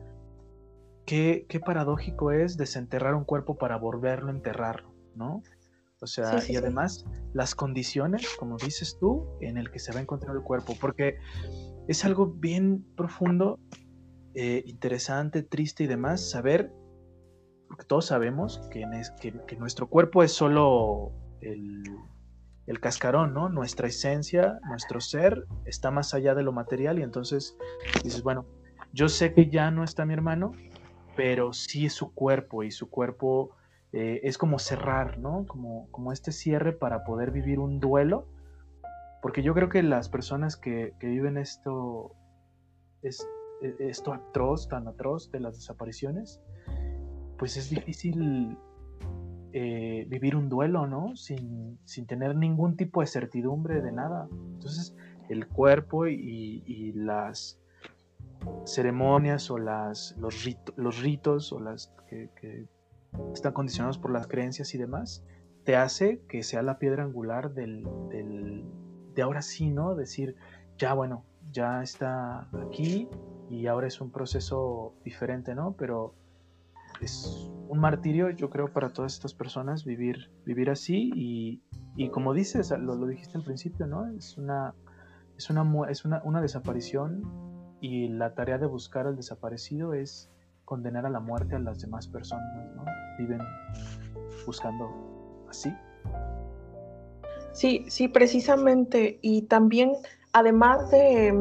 qué, 1.06 1.46
qué, 1.48 1.60
paradójico 1.60 2.30
es 2.30 2.58
desenterrar 2.58 3.14
un 3.14 3.24
cuerpo 3.24 3.56
para 3.56 3.78
volverlo 3.78 4.28
a 4.28 4.34
enterrarlo, 4.34 4.94
¿no? 5.14 5.42
O 6.02 6.06
sea, 6.06 6.42
y 6.46 6.56
además 6.56 7.06
las 7.32 7.54
condiciones, 7.54 8.28
como 8.38 8.58
dices 8.58 8.98
tú, 9.00 9.26
en 9.40 9.56
el 9.56 9.70
que 9.70 9.78
se 9.78 9.92
va 9.92 9.98
a 9.98 10.02
encontrar 10.02 10.36
el 10.36 10.42
cuerpo, 10.42 10.74
porque 10.78 11.16
es 11.88 12.04
algo 12.04 12.26
bien 12.26 12.84
profundo 12.96 13.58
eh, 14.34 14.62
interesante, 14.66 15.42
triste 15.42 15.84
y 15.84 15.86
demás, 15.86 16.30
saber, 16.30 16.70
todos 17.86 18.06
sabemos 18.06 18.58
que, 18.70 18.86
que, 19.46 19.56
nuestro 19.56 19.88
cuerpo 19.88 20.22
es 20.22 20.32
solo 20.32 21.12
el, 21.40 21.84
cascarón, 22.80 23.32
¿no? 23.32 23.48
Nuestra 23.48 23.88
esencia, 23.88 24.60
nuestro 24.68 25.00
ser 25.00 25.46
está 25.64 25.90
más 25.90 26.14
allá 26.14 26.34
de 26.34 26.42
lo 26.42 26.52
material 26.52 26.98
y 26.98 27.02
entonces 27.02 27.56
dices, 28.02 28.22
bueno, 28.22 28.46
yo 28.92 29.08
sé 29.08 29.32
que 29.32 29.48
ya 29.48 29.70
no 29.70 29.84
está 29.84 30.04
mi 30.04 30.12
hermano, 30.12 30.52
pero 31.16 31.52
sí 31.52 31.86
es 31.86 31.94
su 31.94 32.12
cuerpo 32.12 32.62
y 32.62 32.70
su 32.70 32.90
cuerpo 32.90 33.50
eh, 33.92 34.20
es 34.22 34.36
como 34.38 34.58
cerrar, 34.58 35.18
¿no? 35.18 35.46
Como, 35.46 35.88
como 35.90 36.12
este 36.12 36.30
cierre 36.30 36.72
para 36.72 37.04
poder 37.04 37.30
vivir 37.30 37.58
un 37.58 37.80
duelo, 37.80 38.26
porque 39.22 39.42
yo 39.42 39.54
creo 39.54 39.68
que 39.68 39.82
las 39.82 40.08
personas 40.08 40.56
que, 40.56 40.94
que 41.00 41.06
viven 41.06 41.38
esto, 41.38 42.14
es, 43.02 43.26
e-, 43.62 43.76
esto 43.78 44.12
atroz, 44.12 44.68
tan 44.68 44.86
atroz 44.88 45.30
de 45.30 45.40
las 45.40 45.54
desapariciones, 45.56 46.40
pues 47.38 47.56
es 47.56 47.70
difícil 47.70 48.58
eh, 49.52 50.04
vivir 50.08 50.36
un 50.36 50.48
duelo, 50.48 50.86
¿no? 50.86 51.16
Sin, 51.16 51.78
tener 52.06 52.36
ningún 52.36 52.76
tipo 52.76 53.00
de 53.00 53.06
certidumbre 53.06 53.80
de 53.80 53.92
nada. 53.92 54.28
Entonces, 54.30 54.94
el 55.28 55.46
cuerpo 55.48 56.06
y, 56.06 56.92
las 56.94 57.58
ceremonias 58.64 59.50
o 59.50 59.58
las, 59.58 60.16
los, 60.18 60.44
los 60.76 61.00
ritos 61.00 61.52
o 61.52 61.60
las 61.60 61.92
que, 62.08 62.66
están 63.32 63.52
condicionados 63.52 63.98
por 63.98 64.12
las 64.12 64.26
creencias 64.26 64.74
y 64.74 64.78
demás, 64.78 65.24
te 65.64 65.76
hace 65.76 66.20
que 66.28 66.42
sea 66.42 66.62
la 66.62 66.78
piedra 66.78 67.04
angular 67.04 67.54
del, 67.54 67.84
del, 68.10 68.64
de 69.14 69.22
ahora 69.22 69.42
sí, 69.42 69.70
¿no? 69.70 69.94
Decir, 69.94 70.36
ya 70.76 70.92
bueno, 70.92 71.24
ya 71.50 71.82
está 71.82 72.48
aquí, 72.66 73.08
y 73.48 73.66
ahora 73.66 73.86
es 73.86 74.00
un 74.00 74.10
proceso 74.10 74.94
diferente, 75.04 75.54
¿no? 75.54 75.72
Pero 75.72 76.14
es 77.00 77.50
un 77.68 77.78
martirio, 77.78 78.30
yo 78.30 78.50
creo, 78.50 78.72
para 78.72 78.92
todas 78.92 79.14
estas 79.14 79.34
personas 79.34 79.84
vivir, 79.84 80.30
vivir 80.44 80.70
así 80.70 81.10
y, 81.14 81.62
y 81.96 82.10
como 82.10 82.32
dices, 82.32 82.70
lo, 82.70 82.94
lo, 82.94 83.06
dijiste 83.06 83.36
al 83.38 83.44
principio, 83.44 83.86
¿no? 83.86 84.06
Es 84.16 84.36
una, 84.36 84.74
es 85.36 85.50
una, 85.50 85.90
es 85.90 86.04
una, 86.04 86.22
una 86.24 86.40
desaparición 86.40 87.22
y 87.80 88.08
la 88.08 88.34
tarea 88.34 88.58
de 88.58 88.66
buscar 88.66 89.06
al 89.06 89.16
desaparecido 89.16 89.94
es 89.94 90.30
condenar 90.64 91.06
a 91.06 91.10
la 91.10 91.20
muerte 91.20 91.56
a 91.56 91.58
las 91.58 91.80
demás 91.80 92.08
personas, 92.08 92.74
¿no? 92.74 92.84
Viven 93.18 93.40
buscando 94.46 95.44
así. 95.48 95.72
Sí, 97.52 97.84
sí, 97.88 98.08
precisamente. 98.08 99.18
Y 99.22 99.42
también 99.42 99.92
además 100.32 100.90
de, 100.90 101.32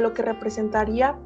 lo 0.00 0.14
que 0.14 0.22
representaría 0.22 1.18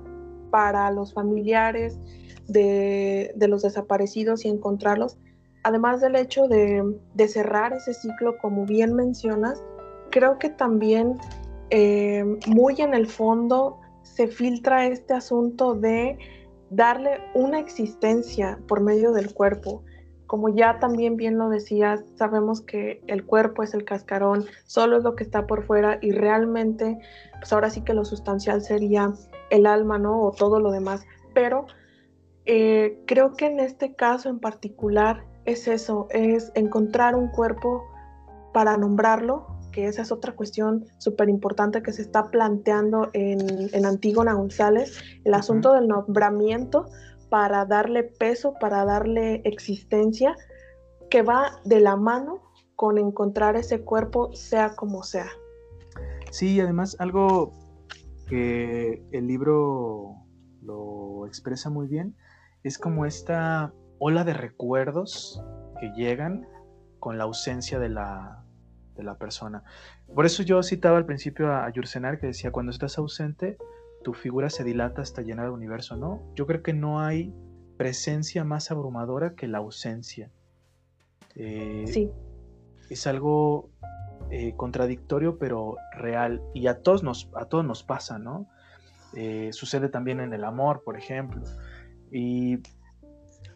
para 0.51 0.90
los 0.90 1.12
familiares 1.12 1.99
de, 2.48 3.35
los 3.48 3.62
desaparecidos 3.62 4.44
y 4.44 4.48
encontrarlos, 4.48 5.18
además 5.62 6.00
del 6.00 6.16
hecho 6.16 6.48
de, 6.48 7.28
cerrar 7.28 7.72
ese 7.72 7.94
ciclo, 7.94 8.38
como 8.38 8.66
bien 8.66 8.94
mencionas, 8.94 9.62
creo 10.11 10.38
que 10.38 10.50
también 10.50 11.18
eh, 11.70 12.24
muy 12.46 12.81
en 12.81 12.94
el 12.94 13.07
fondo 13.07 13.78
se 14.02 14.26
filtra 14.26 14.87
este 14.87 15.14
asunto 15.14 15.74
de 15.74 16.18
darle 16.70 17.20
una 17.35 17.61
existencia 17.61 18.59
por 18.66 18.81
medio 18.81 19.12
del 19.12 19.33
cuerpo 19.33 19.83
como 20.33 20.48
ya 20.48 20.78
también 20.78 21.18
bien 21.18 21.37
lo 21.37 21.50
decías, 21.50 22.02
sabemos 22.14 22.62
que 22.62 23.02
el 23.07 23.26
cuerpo 23.26 23.62
es 23.62 23.74
el 23.74 23.85
cascarón, 23.85 24.46
solo 24.64 24.96
es 24.96 25.05
lo 25.05 25.14
que 25.14 25.24
está 25.24 25.46
por 25.46 25.66
fuera 25.66 25.98
y 26.00 26.12
realmente, 26.12 26.98
pues 27.38 27.52
ahora 27.52 27.68
sí 27.68 27.83
que 27.83 27.92
lo 27.92 28.07
sustancial 28.07 28.62
sería 28.62 29.12
el 29.50 29.66
alma, 29.66 29.98
¿no? 29.98 30.22
O 30.22 30.31
todo 30.31 30.59
lo 30.59 30.70
demás. 30.70 31.05
Pero 31.35 31.66
eh, 32.44 32.98
creo 33.07 33.35
que 33.35 33.46
en 33.46 33.61
este 33.61 33.94
caso 33.94 34.28
en 34.28 34.40
particular 34.40 35.24
es 35.44 35.68
eso, 35.68 36.07
es 36.11 36.52
encontrar 36.55 37.14
un 37.14 37.28
cuerpo 37.28 37.85
para 38.52 38.76
nombrarlo, 38.76 39.46
que 39.72 39.87
esa 39.87 40.02
es 40.02 40.12
otra 40.12 40.35
cuestión 40.35 40.85
súper 40.98 41.28
importante 41.28 41.83
que 41.83 41.92
se 41.92 42.02
está 42.02 42.31
planteando 42.31 43.11
en, 43.12 43.40
en 43.72 43.87
Antígona 43.87 44.35
González, 44.35 45.00
el 45.24 45.35
asunto 45.35 45.72
del 45.72 45.88
nombramiento, 45.88 46.87
para 47.31 47.64
darle 47.64 48.02
peso, 48.02 48.55
para 48.61 48.85
darle 48.85 49.40
existencia, 49.44 50.37
que 51.09 51.22
va 51.22 51.61
de 51.64 51.81
la 51.81 51.96
mano 51.96 52.42
con 52.76 52.98
encontrar 52.98 53.57
ese 53.57 53.83
cuerpo, 53.83 54.33
sea 54.35 54.76
como 54.76 55.02
sea. 55.02 55.31
Sí, 56.31 56.61
además 56.61 56.96
algo 56.98 57.52
que 58.28 59.02
el 59.12 59.26
libro 59.26 60.16
lo 60.61 61.26
expresa 61.26 61.70
muy 61.70 61.87
bien 61.87 62.16
es 62.64 62.79
como 62.79 63.07
esta 63.07 63.72
ola 63.98 64.25
de 64.25 64.35
recuerdos 64.35 65.42
que 65.81 65.90
llegan 65.96 66.46
con 66.98 67.18
la 67.18 67.25
ausencia 67.25 67.79
de 67.79 67.88
la, 67.88 68.44
de 68.94 69.03
la 69.03 69.16
persona. 69.16 69.64
Por 70.14 70.27
eso 70.27 70.42
yo 70.42 70.62
citaba 70.62 70.98
al 70.98 71.07
principio 71.07 71.53
a, 71.53 71.66
a 71.66 71.70
Yursenar 71.70 72.20
que 72.20 72.29
decía, 72.29 72.53
cuando 72.53 72.70
estás 72.70 72.98
ausente, 72.98 73.57
tu 74.03 74.14
figura 74.14 74.51
se 74.51 74.64
dilata 74.64 75.03
hasta 75.03 75.22
llenar 75.22 75.46
el 75.46 75.53
universo, 75.53 75.96
¿no? 75.96 76.22
Yo 76.35 76.46
creo 76.46 76.62
que 76.62 76.72
no 76.72 77.01
hay 77.01 77.35
presencia 77.77 78.44
más 78.44 78.70
abrumadora 78.70 79.35
que 79.35 79.48
la 79.48 79.59
ausencia. 79.59 80.31
Eh, 81.35 81.85
sí. 81.87 82.11
Es 82.90 83.07
algo 83.07 83.70
eh, 84.31 84.55
contradictorio, 84.57 85.38
pero 85.38 85.77
real. 85.96 86.42
Y 86.55 86.66
a 86.66 86.83
todos 86.83 87.03
nos, 87.03 87.31
a 87.35 87.46
todos 87.46 87.64
nos 87.64 87.83
pasa, 87.83 88.18
¿no? 88.18 88.46
Eh, 89.14 89.51
sucede 89.53 89.88
también 89.88 90.20
en 90.20 90.33
el 90.33 90.44
amor, 90.44 90.83
por 90.85 90.96
ejemplo. 90.96 91.42
Y 92.12 92.59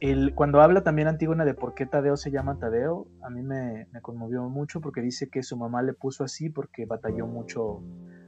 el, 0.00 0.34
cuando 0.34 0.60
habla 0.60 0.82
también 0.82 1.08
Antígona 1.08 1.44
de 1.44 1.54
por 1.54 1.74
qué 1.74 1.86
Tadeo 1.86 2.16
se 2.16 2.30
llama 2.30 2.58
Tadeo, 2.58 3.06
a 3.22 3.30
mí 3.30 3.42
me, 3.42 3.86
conmovió 4.02 4.42
mucho 4.48 4.80
porque 4.80 5.02
dice 5.02 5.28
que 5.28 5.42
su 5.42 5.56
mamá 5.56 5.82
le 5.82 5.92
puso 5.92 6.24
así 6.24 6.48
porque 6.48 6.86
batalló 6.86 7.26
mucho 7.26 7.82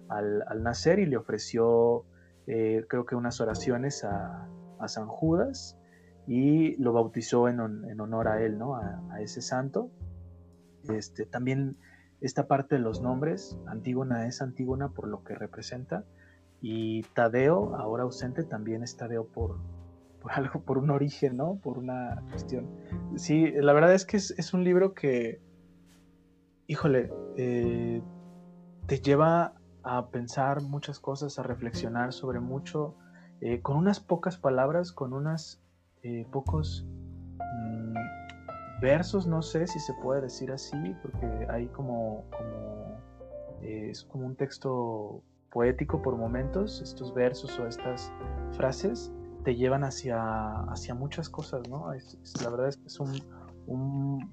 al, 0.08 0.44
nacer 0.62 0.98
y 0.98 1.06
le 1.06 1.16
ofreció, 1.16 2.04
eh, 2.46 2.84
creo 2.88 3.06
que 3.06 3.14
unas 3.14 3.40
oraciones 3.40 4.04
a, 4.04 4.48
San 4.86 5.08
Judas 5.08 5.76
y 6.28 6.76
lo 6.76 6.92
bautizó 6.92 7.48
en, 7.48 7.58
honor 7.58 8.28
a 8.28 8.40
él, 8.42 8.58
¿no? 8.58 8.76
A, 8.76 9.20
ese 9.20 9.42
santo. 9.42 9.90
Este, 10.88 11.26
también 11.26 11.76
esta 12.20 12.46
parte 12.46 12.76
de 12.76 12.80
los 12.80 13.02
nombres, 13.02 13.58
Antígona 13.66 14.28
es 14.28 14.40
Antígona 14.40 14.90
por 14.90 15.08
lo 15.08 15.24
que 15.24 15.34
representa 15.34 16.04
y 16.60 17.02
Tadeo, 17.14 17.74
ahora 17.76 18.04
ausente, 18.04 18.44
también 18.44 18.84
es 18.84 18.96
Tadeo 18.96 19.26
por, 19.26 19.58
por 20.20 20.32
algo, 20.32 20.60
por 20.60 20.78
un 20.78 20.90
origen, 20.90 21.36
¿no? 21.36 21.56
Por 21.56 21.78
una 21.78 22.22
cuestión. 22.30 22.68
Sí, 23.16 23.50
la 23.52 23.72
verdad 23.72 23.94
es 23.94 24.04
que 24.04 24.16
es, 24.16 24.54
un 24.54 24.64
libro 24.64 24.94
que, 24.94 25.40
híjole, 26.66 27.12
eh, 27.36 28.02
te 28.86 29.00
lleva 29.00 29.54
a 29.82 30.08
pensar 30.10 30.62
muchas 30.62 30.98
cosas, 30.98 31.38
a 31.38 31.42
reflexionar 31.42 32.12
sobre 32.12 32.40
mucho, 32.40 32.96
eh, 33.40 33.60
con 33.62 33.76
unas 33.76 34.00
pocas 34.00 34.36
palabras, 34.36 34.92
con 34.92 35.12
unos 35.12 35.62
eh, 36.02 36.26
pocos 36.30 36.86
mm, 37.38 37.94
versos, 38.82 39.26
no 39.26 39.42
sé 39.42 39.66
si 39.66 39.78
se 39.78 39.94
puede 40.02 40.22
decir 40.22 40.50
así, 40.50 40.76
porque 41.02 41.46
hay 41.48 41.66
como, 41.68 42.24
como 42.30 42.98
es 43.62 44.04
como 44.04 44.26
un 44.26 44.36
texto 44.36 45.22
poético 45.50 46.02
por 46.02 46.16
momentos, 46.16 46.80
estos 46.82 47.14
versos 47.14 47.58
o 47.58 47.66
estas 47.66 48.12
frases, 48.52 49.12
te 49.44 49.54
llevan 49.54 49.84
hacia, 49.84 50.18
hacia 50.68 50.94
muchas 50.94 51.28
cosas, 51.28 51.68
¿no? 51.68 51.90
la 52.42 52.50
verdad 52.50 52.68
es 52.68 52.76
que 52.76 52.86
es 52.86 53.00
un, 53.00 53.18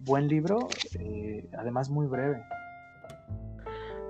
buen 0.05 0.27
libro, 0.29 0.69
eh, 0.97 1.49
además 1.57 1.89
muy 1.89 2.07
breve. 2.07 2.41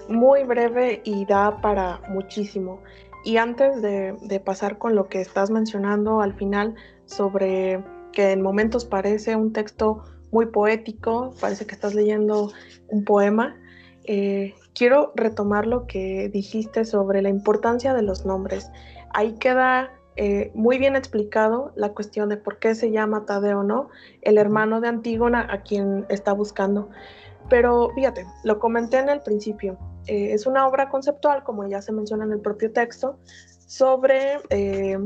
Muy 0.08 0.43
breve 0.43 1.01
y 1.03 1.25
da 1.25 1.62
para 1.62 1.99
muchísimo. 2.10 2.81
Y 3.23 3.38
antes 3.38 3.81
de, 3.81 4.41
pasar 4.45 4.77
con 4.77 4.93
lo 4.93 5.10
que 5.10 5.21
estás 5.21 5.49
mencionando 5.49 6.21
al 6.21 6.36
final 6.36 6.75
sobre 7.05 7.84
que 8.12 8.31
en 8.34 8.43
momentos 8.43 8.86
parece 8.86 9.36
un 9.36 9.51
texto 9.51 10.03
muy 10.31 10.45
poético, 10.45 11.34
parece 11.41 11.65
que 11.65 11.73
estás 11.73 11.95
leyendo 11.95 12.51
un 12.89 13.03
poema, 13.03 13.55
eh, 14.03 14.53
quiero 14.75 15.12
retomar 15.15 15.65
lo 15.65 15.88
que 15.88 16.29
dijiste 16.29 16.86
sobre 16.86 17.23
la 17.23 17.29
importancia 17.29 17.95
de 17.95 18.03
los 18.03 18.27
nombres. 18.27 18.69
Ahí 19.12 19.34
queda 19.39 19.89
eh, 20.17 20.51
muy 20.54 20.78
bien 20.78 20.95
explicado 20.95 21.73
la 21.75 21.89
cuestión 21.89 22.30
de 22.30 22.38
por 22.38 22.58
qué 22.60 22.73
se 22.73 22.89
llama 22.89 23.25
Tadeo, 23.25 23.63
¿no? 23.63 23.89
El 24.21 24.38
hermano 24.38 24.80
de 24.80 24.88
Antígona 24.88 25.45
a 25.51 25.62
quien 25.62 26.06
está 26.08 26.32
buscando. 26.32 26.89
Pero 27.49 27.89
fíjate, 27.93 28.25
lo 28.43 28.58
comenté 28.60 28.99
en 28.99 29.10
el 29.10 29.21
principio, 29.21 29.78
eh, 30.08 30.34
es 30.34 30.47
una 30.47 30.67
obra 30.67 30.89
conceptual, 30.89 31.43
como 31.43 31.67
ya 31.67 31.82
se 31.82 31.91
menciona 31.91 32.23
en 32.23 32.32
el 32.32 32.39
propio 32.39 32.71
texto, 32.71 33.19
sobre 33.67 34.39
eh, 34.49 34.97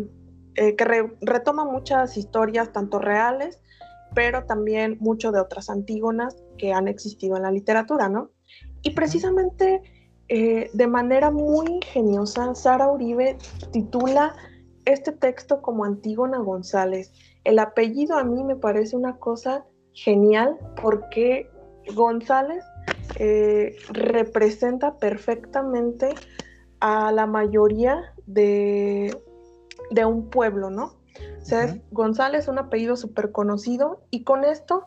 que 0.54 1.10
retoma 1.22 1.66
muchas 1.66 2.16
historias, 2.16 2.72
tanto 2.72 3.00
reales, 3.00 3.60
pero 4.14 4.46
también 4.46 4.98
mucho 5.00 5.32
de 5.32 5.40
otras 5.40 5.70
Antígonas 5.70 6.36
que 6.58 6.72
han 6.72 6.88
existido 6.88 7.36
en 7.36 7.44
la 7.44 7.52
literatura, 7.52 8.10
¿no? 8.10 8.30
Y 8.84 8.92
precisamente 8.92 9.82
de 10.30 10.88
manera 10.88 11.32
muy 11.32 11.66
ingeniosa, 11.68 12.54
Sara 12.54 12.92
Uribe 12.92 13.36
titula 13.72 14.36
este 14.94 15.12
texto 15.12 15.62
como 15.62 15.86
Antígona 15.86 16.40
González. 16.40 17.12
El 17.44 17.60
apellido 17.60 18.18
a 18.18 18.24
mí 18.24 18.44
me 18.44 18.56
parece 18.56 18.96
una 18.96 19.18
cosa 19.18 19.66
genial 19.94 20.58
porque 20.82 21.50
González 21.96 22.64
eh, 23.18 23.76
representa 23.90 24.98
perfectamente 24.98 26.10
a 26.80 27.12
la 27.12 27.26
mayoría 27.26 28.14
de, 28.26 29.16
un 30.06 30.30
pueblo, 30.30 30.70
¿no? 30.70 30.96
O 31.42 31.46
sea, 31.46 31.78
González 31.92 32.44
es 32.44 32.48
un 32.48 32.60
apellido 32.60 32.96
súper 32.96 33.32
conocido 33.32 34.02
y 34.12 34.24
con 34.24 34.44
esto 34.44 34.86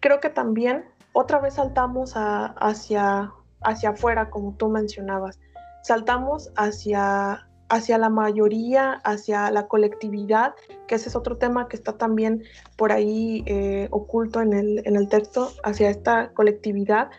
creo 0.00 0.20
que 0.20 0.30
también 0.30 0.84
otra 1.12 1.38
vez 1.38 1.54
saltamos 1.54 2.12
hacia, 2.14 3.32
hacia 3.60 3.90
afuera, 3.90 4.30
como 4.30 4.54
tú 4.56 4.68
mencionabas. 4.68 5.38
Saltamos 5.82 6.50
hacia 6.56 7.46
hacia 7.72 7.96
la 7.96 8.10
mayoría, 8.10 9.00
hacia 9.02 9.50
la 9.50 9.66
colectividad, 9.66 10.54
que 10.86 10.96
ese 10.96 11.08
es 11.08 11.16
otro 11.16 11.38
tema 11.38 11.68
que 11.68 11.76
está 11.76 11.96
también 11.96 12.42
por 12.76 12.92
ahí 12.92 13.42
eh, 13.46 13.88
oculto 13.90 14.42
en 14.42 14.52
el, 14.52 14.82
en 14.86 14.94
el 14.94 15.08
texto, 15.08 15.50
hacia 15.64 15.88
esta 15.88 16.34
colectividad, 16.34 17.10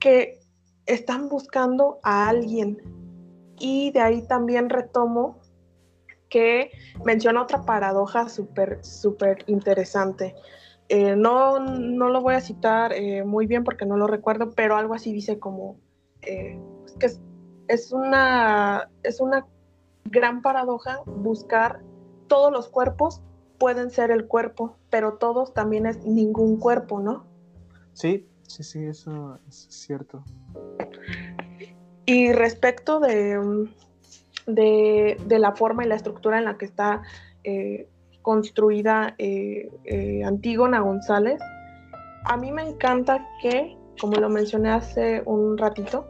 que 0.00 0.40
están 0.86 1.28
buscando 1.28 2.00
a 2.02 2.28
alguien. 2.28 2.82
Y 3.60 3.92
de 3.92 4.00
ahí 4.00 4.26
también 4.26 4.70
retomo 4.70 5.40
que 6.28 6.72
menciona 7.04 7.40
otra 7.40 7.62
paradoja 7.62 8.28
súper, 8.28 8.84
súper 8.84 9.44
interesante. 9.46 10.34
Eh, 10.88 11.14
no, 11.14 11.60
no 11.60 12.08
lo 12.08 12.22
voy 12.22 12.34
a 12.34 12.40
citar 12.40 12.92
eh, 12.92 13.22
muy 13.22 13.46
bien 13.46 13.62
porque 13.62 13.86
no 13.86 13.96
lo 13.96 14.08
recuerdo, 14.08 14.50
pero 14.50 14.76
algo 14.76 14.94
así 14.94 15.12
dice 15.12 15.38
como 15.38 15.78
que 16.20 16.58
es 17.68 17.92
una, 17.92 18.90
es 19.02 19.20
una 19.20 19.46
gran 20.04 20.42
paradoja 20.42 21.00
buscar 21.06 21.80
todos 22.28 22.52
los 22.52 22.68
cuerpos 22.68 23.22
pueden 23.58 23.90
ser 23.90 24.10
el 24.10 24.26
cuerpo, 24.26 24.76
pero 24.90 25.14
todos 25.14 25.54
también 25.54 25.86
es 25.86 26.04
ningún 26.04 26.58
cuerpo, 26.58 27.00
¿no? 27.00 27.24
Sí, 27.92 28.28
sí, 28.46 28.62
sí, 28.62 28.84
eso 28.84 29.38
es 29.48 29.66
cierto. 29.70 30.22
Y 32.06 32.32
respecto 32.32 33.00
de, 33.00 33.68
de, 34.46 35.38
la 35.38 35.52
forma 35.52 35.84
y 35.84 35.88
la 35.88 35.94
estructura 35.94 36.38
en 36.38 36.44
la 36.44 36.58
que 36.58 36.66
está 36.66 37.02
eh, 37.44 37.88
construida 38.22 39.14
eh, 39.18 39.70
eh, 39.84 40.22
Antígona 40.24 40.80
González, 40.80 41.40
a 42.24 42.36
mí 42.36 42.52
me 42.52 42.68
encanta 42.68 43.26
que, 43.40 43.76
como 44.00 44.16
lo 44.16 44.28
mencioné 44.28 44.70
hace 44.70 45.22
un 45.24 45.56
ratito, 45.56 46.08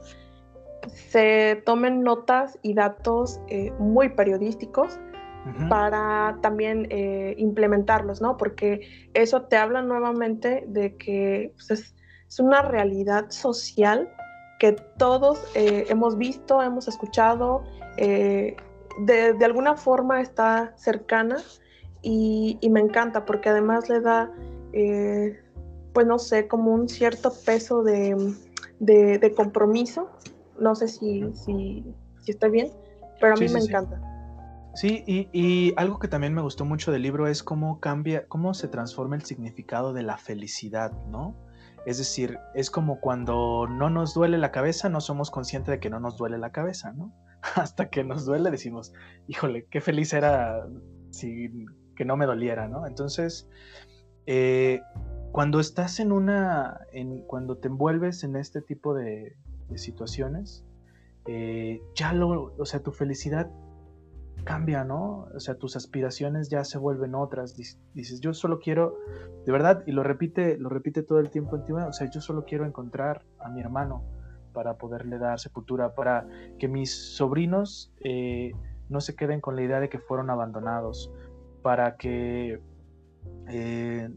se 0.88 1.62
tomen 1.64 2.02
notas 2.02 2.58
y 2.62 2.74
datos 2.74 3.40
eh, 3.48 3.72
muy 3.78 4.10
periodísticos 4.10 4.98
para 5.68 6.38
también 6.40 6.86
eh, 6.88 7.34
implementarlos, 7.36 8.22
¿no? 8.22 8.38
Porque 8.38 8.80
eso 9.12 9.42
te 9.42 9.58
habla 9.58 9.82
nuevamente 9.82 10.64
de 10.66 10.96
que 10.96 11.52
pues, 11.54 11.70
es, 11.70 11.94
una 12.40 12.62
realidad 12.62 13.26
social 13.28 14.08
que 14.58 14.72
todos 14.72 15.44
eh, 15.54 15.84
hemos 15.88 16.16
visto, 16.16 16.62
hemos 16.62 16.88
escuchado, 16.88 17.62
de, 17.96 18.56
alguna 19.44 19.76
forma 19.76 20.20
está 20.20 20.72
cercana 20.76 21.36
y, 22.02 22.58
me 22.70 22.80
encanta 22.80 23.24
porque 23.24 23.50
además 23.50 23.88
le 23.88 24.00
da, 24.00 24.32
pues 25.92 26.06
no 26.06 26.18
sé, 26.18 26.48
como 26.48 26.72
un 26.72 26.88
cierto 26.88 27.32
peso 27.44 27.84
de, 27.84 28.34
de 28.80 29.34
compromiso 29.36 30.08
no 30.58 30.74
sé 30.74 30.88
si, 30.88 31.32
si, 31.34 31.84
estoy 32.26 32.50
bien, 32.50 32.70
pero 33.20 33.34
a 33.34 33.36
mí 33.36 33.48
me 33.48 33.60
encanta. 33.60 34.00
Sí, 34.74 35.04
y, 35.06 35.72
algo 35.76 36.00
que 36.00 36.08
también 36.08 36.34
me 36.34 36.42
gustó 36.42 36.64
mucho 36.64 36.90
del 36.90 37.02
libro 37.02 37.28
es 37.28 37.44
cómo 37.44 37.78
cambia, 37.78 38.26
cómo 38.26 38.54
se 38.54 38.66
transforma 38.66 39.14
el 39.14 39.22
significado 39.22 39.92
de 39.92 40.02
la 40.02 40.18
felicidad, 40.18 40.92
¿no? 41.06 41.36
Es 41.86 41.98
decir, 41.98 42.38
es 42.54 42.70
como 42.70 42.98
cuando 43.00 43.68
no 43.68 43.88
nos 43.88 44.14
duele 44.14 44.38
la 44.38 44.50
cabeza, 44.50 44.88
no 44.88 45.00
somos 45.00 45.30
conscientes 45.30 45.70
de 45.70 45.80
que 45.80 45.90
no 45.90 46.00
nos 46.00 46.16
duele 46.16 46.38
la 46.38 46.50
cabeza, 46.50 46.92
¿no? 46.92 47.12
Hasta 47.54 47.88
que 47.88 48.02
nos 48.02 48.24
duele 48.24 48.50
decimos, 48.50 48.92
híjole, 49.28 49.66
qué 49.70 49.80
feliz 49.80 50.12
era 50.12 50.66
si 51.10 51.66
que 51.94 52.04
no 52.04 52.16
me 52.16 52.26
doliera, 52.26 52.66
¿no? 52.66 52.86
Entonces, 52.86 53.48
eh, 54.26 54.80
cuando 55.30 55.60
estás 55.60 56.00
en 56.00 56.10
una, 56.10 56.80
en, 56.92 57.22
cuando 57.26 57.58
te 57.58 57.68
envuelves 57.68 58.24
en 58.24 58.34
este 58.34 58.60
tipo 58.60 58.94
de, 58.94 59.36
de 59.68 59.78
situaciones, 59.78 60.64
eh, 61.26 61.80
ya 61.94 62.12
lo, 62.12 62.54
o 62.58 62.64
sea, 62.66 62.80
tu 62.80 62.92
felicidad 62.92 63.50
cambia, 64.44 64.84
¿no? 64.84 65.26
O 65.34 65.40
sea, 65.40 65.54
tus 65.54 65.74
aspiraciones 65.76 66.50
ya 66.50 66.64
se 66.64 66.76
vuelven 66.76 67.14
otras. 67.14 67.56
Dices, 67.56 68.20
yo 68.20 68.34
solo 68.34 68.58
quiero, 68.58 68.98
de 69.46 69.52
verdad, 69.52 69.82
y 69.86 69.92
lo 69.92 70.02
repite, 70.02 70.58
lo 70.58 70.68
repite 70.68 71.02
todo 71.02 71.18
el 71.18 71.30
tiempo 71.30 71.56
en 71.56 71.64
ti, 71.64 71.72
o 71.72 71.92
sea, 71.92 72.10
yo 72.10 72.20
solo 72.20 72.44
quiero 72.44 72.66
encontrar 72.66 73.24
a 73.38 73.48
mi 73.48 73.60
hermano 73.60 74.04
para 74.52 74.76
poderle 74.76 75.18
dar 75.18 75.40
sepultura, 75.40 75.94
para 75.94 76.28
que 76.58 76.68
mis 76.68 77.16
sobrinos 77.16 77.92
eh, 78.00 78.52
no 78.88 79.00
se 79.00 79.16
queden 79.16 79.40
con 79.40 79.56
la 79.56 79.62
idea 79.62 79.80
de 79.80 79.88
que 79.88 79.98
fueron 79.98 80.30
abandonados, 80.30 81.10
para 81.62 81.96
que 81.96 82.60
eh, 83.48 84.10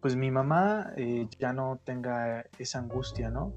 pues 0.00 0.14
mi 0.14 0.30
mamá 0.30 0.92
ya 1.40 1.52
no 1.52 1.80
tenga 1.84 2.46
esa 2.58 2.78
angustia, 2.78 3.30
¿no? 3.30 3.52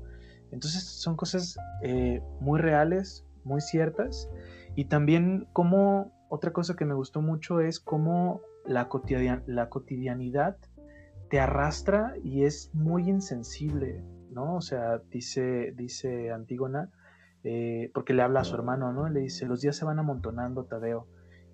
Entonces 0.52 0.84
son 0.84 1.16
cosas 1.16 1.58
eh, 1.84 2.22
muy 2.40 2.60
reales, 2.60 3.26
muy 3.44 3.62
ciertas. 3.62 4.30
Y 4.76 4.86
también 4.86 5.48
como 5.54 6.12
otra 6.30 6.54
cosa 6.54 6.76
que 6.76 6.86
me 6.86 6.94
gustó 6.94 7.22
mucho 7.22 7.60
es 7.60 7.80
cómo 7.80 8.42
la, 8.66 8.90
la 9.48 9.70
cotidianidad 9.70 10.58
te 11.30 11.40
arrastra 11.40 12.14
y 12.24 12.44
es 12.44 12.72
muy 12.74 13.10
insensible, 13.10 14.04
¿no? 14.32 14.56
O 14.56 14.62
sea, 14.62 15.00
dice, 15.10 15.74
dice 15.76 16.32
Antígona 16.32 16.92
eh, 17.44 17.90
porque 17.94 18.14
le 18.14 18.22
habla 18.22 18.42
a 18.42 18.44
su 18.44 18.56
hermano, 18.56 18.92
¿no? 18.92 19.08
Le 19.10 19.22
dice, 19.22 19.46
los 19.46 19.62
días 19.62 19.76
se 19.76 19.86
van 19.86 20.00
amontonando, 20.00 20.66
Tadeo, 20.66 21.08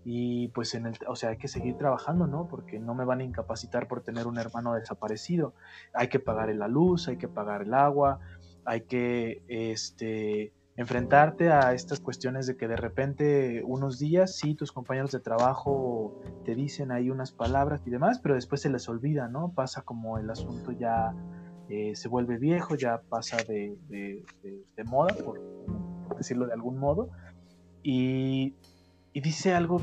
y 0.03 0.49
pues 0.49 0.73
en 0.75 0.88
el, 0.88 0.97
o 1.08 1.15
sea, 1.15 1.29
hay 1.29 1.38
que 1.38 1.47
seguir 1.47 1.77
trabajando, 1.77 2.27
¿no? 2.27 2.47
Porque 2.47 2.79
no 2.79 2.95
me 2.95 3.05
van 3.05 3.19
a 3.19 3.23
incapacitar 3.23 3.88
por 3.88 4.01
tener 4.01 4.27
un 4.27 4.38
hermano 4.38 4.73
desaparecido. 4.73 5.53
Hay 5.93 6.08
que 6.10 6.19
pagar 6.19 6.53
la 6.55 6.67
luz, 6.67 7.08
hay 7.08 7.17
que 7.17 7.27
pagar 7.27 7.63
el 7.63 7.73
agua, 7.73 8.19
hay 8.65 8.82
que, 8.82 9.43
este, 9.47 10.54
enfrentarte 10.78 11.51
a 11.51 11.73
estas 11.73 12.01
cuestiones 12.01 12.47
de 12.47 12.58
que 12.58 12.67
de 12.67 12.75
repente 12.75 13.63
unos 13.63 13.97
días 13.97 14.36
sí 14.36 14.56
tus 14.56 14.73
compañeros 14.73 15.12
de 15.12 15.21
trabajo 15.21 16.19
te 16.43 16.54
dicen 16.54 16.91
ahí 16.91 17.10
unas 17.10 17.32
palabras 17.32 17.82
y 17.86 17.89
demás, 17.89 18.19
pero 18.19 18.36
después 18.36 18.62
se 18.62 18.69
les 18.69 18.89
olvida, 18.89 19.30
¿no? 19.30 19.54
Pasa 19.54 19.84
como 19.84 20.17
el 20.17 20.30
asunto 20.30 20.73
ya 20.73 21.13
eh, 21.69 21.95
se 21.95 22.10
vuelve 22.10 22.38
viejo, 22.38 22.75
ya 22.75 23.01
pasa 23.08 23.38
de, 23.47 23.78
moda, 24.86 25.15
por, 25.15 25.39
decirlo 26.17 26.45
de 26.45 26.54
algún 26.54 26.78
modo, 26.78 27.10
y, 27.82 28.56
y 29.13 29.21
dice 29.21 29.54
algo 29.54 29.82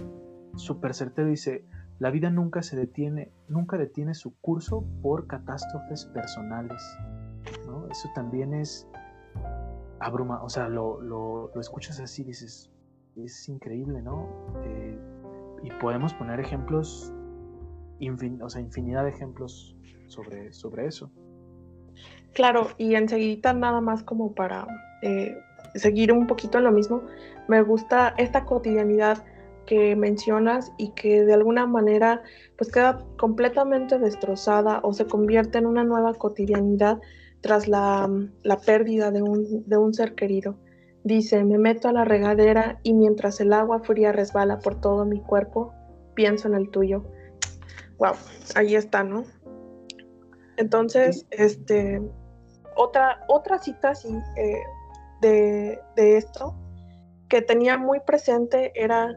súper 0.56 0.92
certero, 0.92 1.28
dice, 1.28 1.64
la 1.98 2.10
vida 2.10 2.30
nunca 2.30 2.62
se 2.62 2.76
detiene, 2.76 3.30
nunca 3.48 3.78
detiene 3.78 4.14
su 4.14 4.36
curso 4.40 4.84
por 5.00 5.26
catástrofes 5.26 6.04
personales, 6.06 6.82
Eso 7.90 8.08
también 8.14 8.54
es 8.54 8.88
abruma, 10.00 10.42
o 10.42 10.48
sea, 10.48 10.68
lo, 10.68 11.00
lo, 11.00 11.50
escuchas 11.60 12.00
así, 12.00 12.24
dices, 12.24 12.70
es 13.16 13.48
increíble, 13.48 14.02
¿no? 14.02 14.28
Eh, 14.64 14.98
y 15.62 15.70
podemos 15.80 16.12
poner 16.14 16.40
ejemplos, 16.40 17.12
o 18.40 18.48
sea, 18.48 18.60
infinidad 18.60 19.04
de 19.04 19.10
ejemplos 19.10 19.76
sobre, 20.06 20.52
sobre 20.52 20.86
eso. 20.86 21.10
Claro, 22.32 22.68
y 22.78 22.94
enseguida 22.94 23.52
nada 23.52 23.80
más 23.80 24.02
como 24.02 24.34
para 24.34 24.66
eh, 25.02 25.36
seguir 25.74 26.12
un 26.12 26.26
poquito 26.26 26.58
en 26.58 26.64
lo 26.64 26.72
mismo, 26.72 27.02
me 27.48 27.62
gusta 27.62 28.14
esta 28.18 28.44
cotidianidad 28.44 29.24
que 29.66 29.94
mencionas 29.94 30.72
y 30.76 30.90
que 30.90 31.24
de 31.24 31.34
alguna 31.34 31.66
manera 31.66 32.22
pues 32.58 32.72
queda 32.72 32.98
completamente 33.18 33.98
destrozada 33.98 34.80
o 34.82 34.92
se 34.92 35.06
convierte 35.06 35.58
en 35.58 35.66
una 35.66 35.84
nueva 35.84 36.14
cotidianidad 36.14 37.00
tras 37.42 37.68
la, 37.68 38.08
pérdida 38.64 39.10
de 39.10 39.22
un, 39.22 39.68
de 39.68 39.76
un 39.76 39.92
ser 39.92 40.14
querido. 40.14 40.56
Dice, 41.04 41.44
me 41.44 41.58
meto 41.58 41.88
a 41.88 41.92
la 41.92 42.04
regadera 42.04 42.78
y 42.82 42.94
mientras 42.94 43.40
el 43.40 43.52
agua 43.52 43.80
fría 43.80 44.12
resbala 44.12 44.60
por 44.60 44.80
todo 44.80 45.04
mi 45.04 45.20
cuerpo, 45.20 45.74
pienso 46.14 46.48
en 46.48 46.54
el 46.54 46.70
tuyo. 46.70 47.04
Wow, 47.98 48.14
ahí 48.54 48.76
está, 48.76 49.02
¿no? 49.02 49.24
Entonces, 50.56 51.26
este, 51.30 52.00
otra, 52.76 53.24
otra 53.28 53.58
cita 53.58 53.90
así 53.90 54.16
eh, 54.36 54.62
de, 55.20 55.78
de 55.96 56.16
esto 56.16 56.54
que 57.28 57.42
tenía 57.42 57.78
muy 57.78 57.98
presente 58.00 58.72
era 58.74 59.16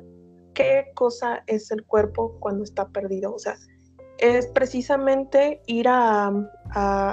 qué 0.54 0.86
cosa 0.96 1.44
es 1.48 1.70
el 1.70 1.84
cuerpo 1.86 2.38
cuando 2.40 2.64
está 2.64 2.88
perdido. 2.88 3.36
O 3.36 3.40
sea, 3.40 3.58
es 4.18 4.48
precisamente 4.48 5.62
ir 5.68 5.88
a, 5.88 6.32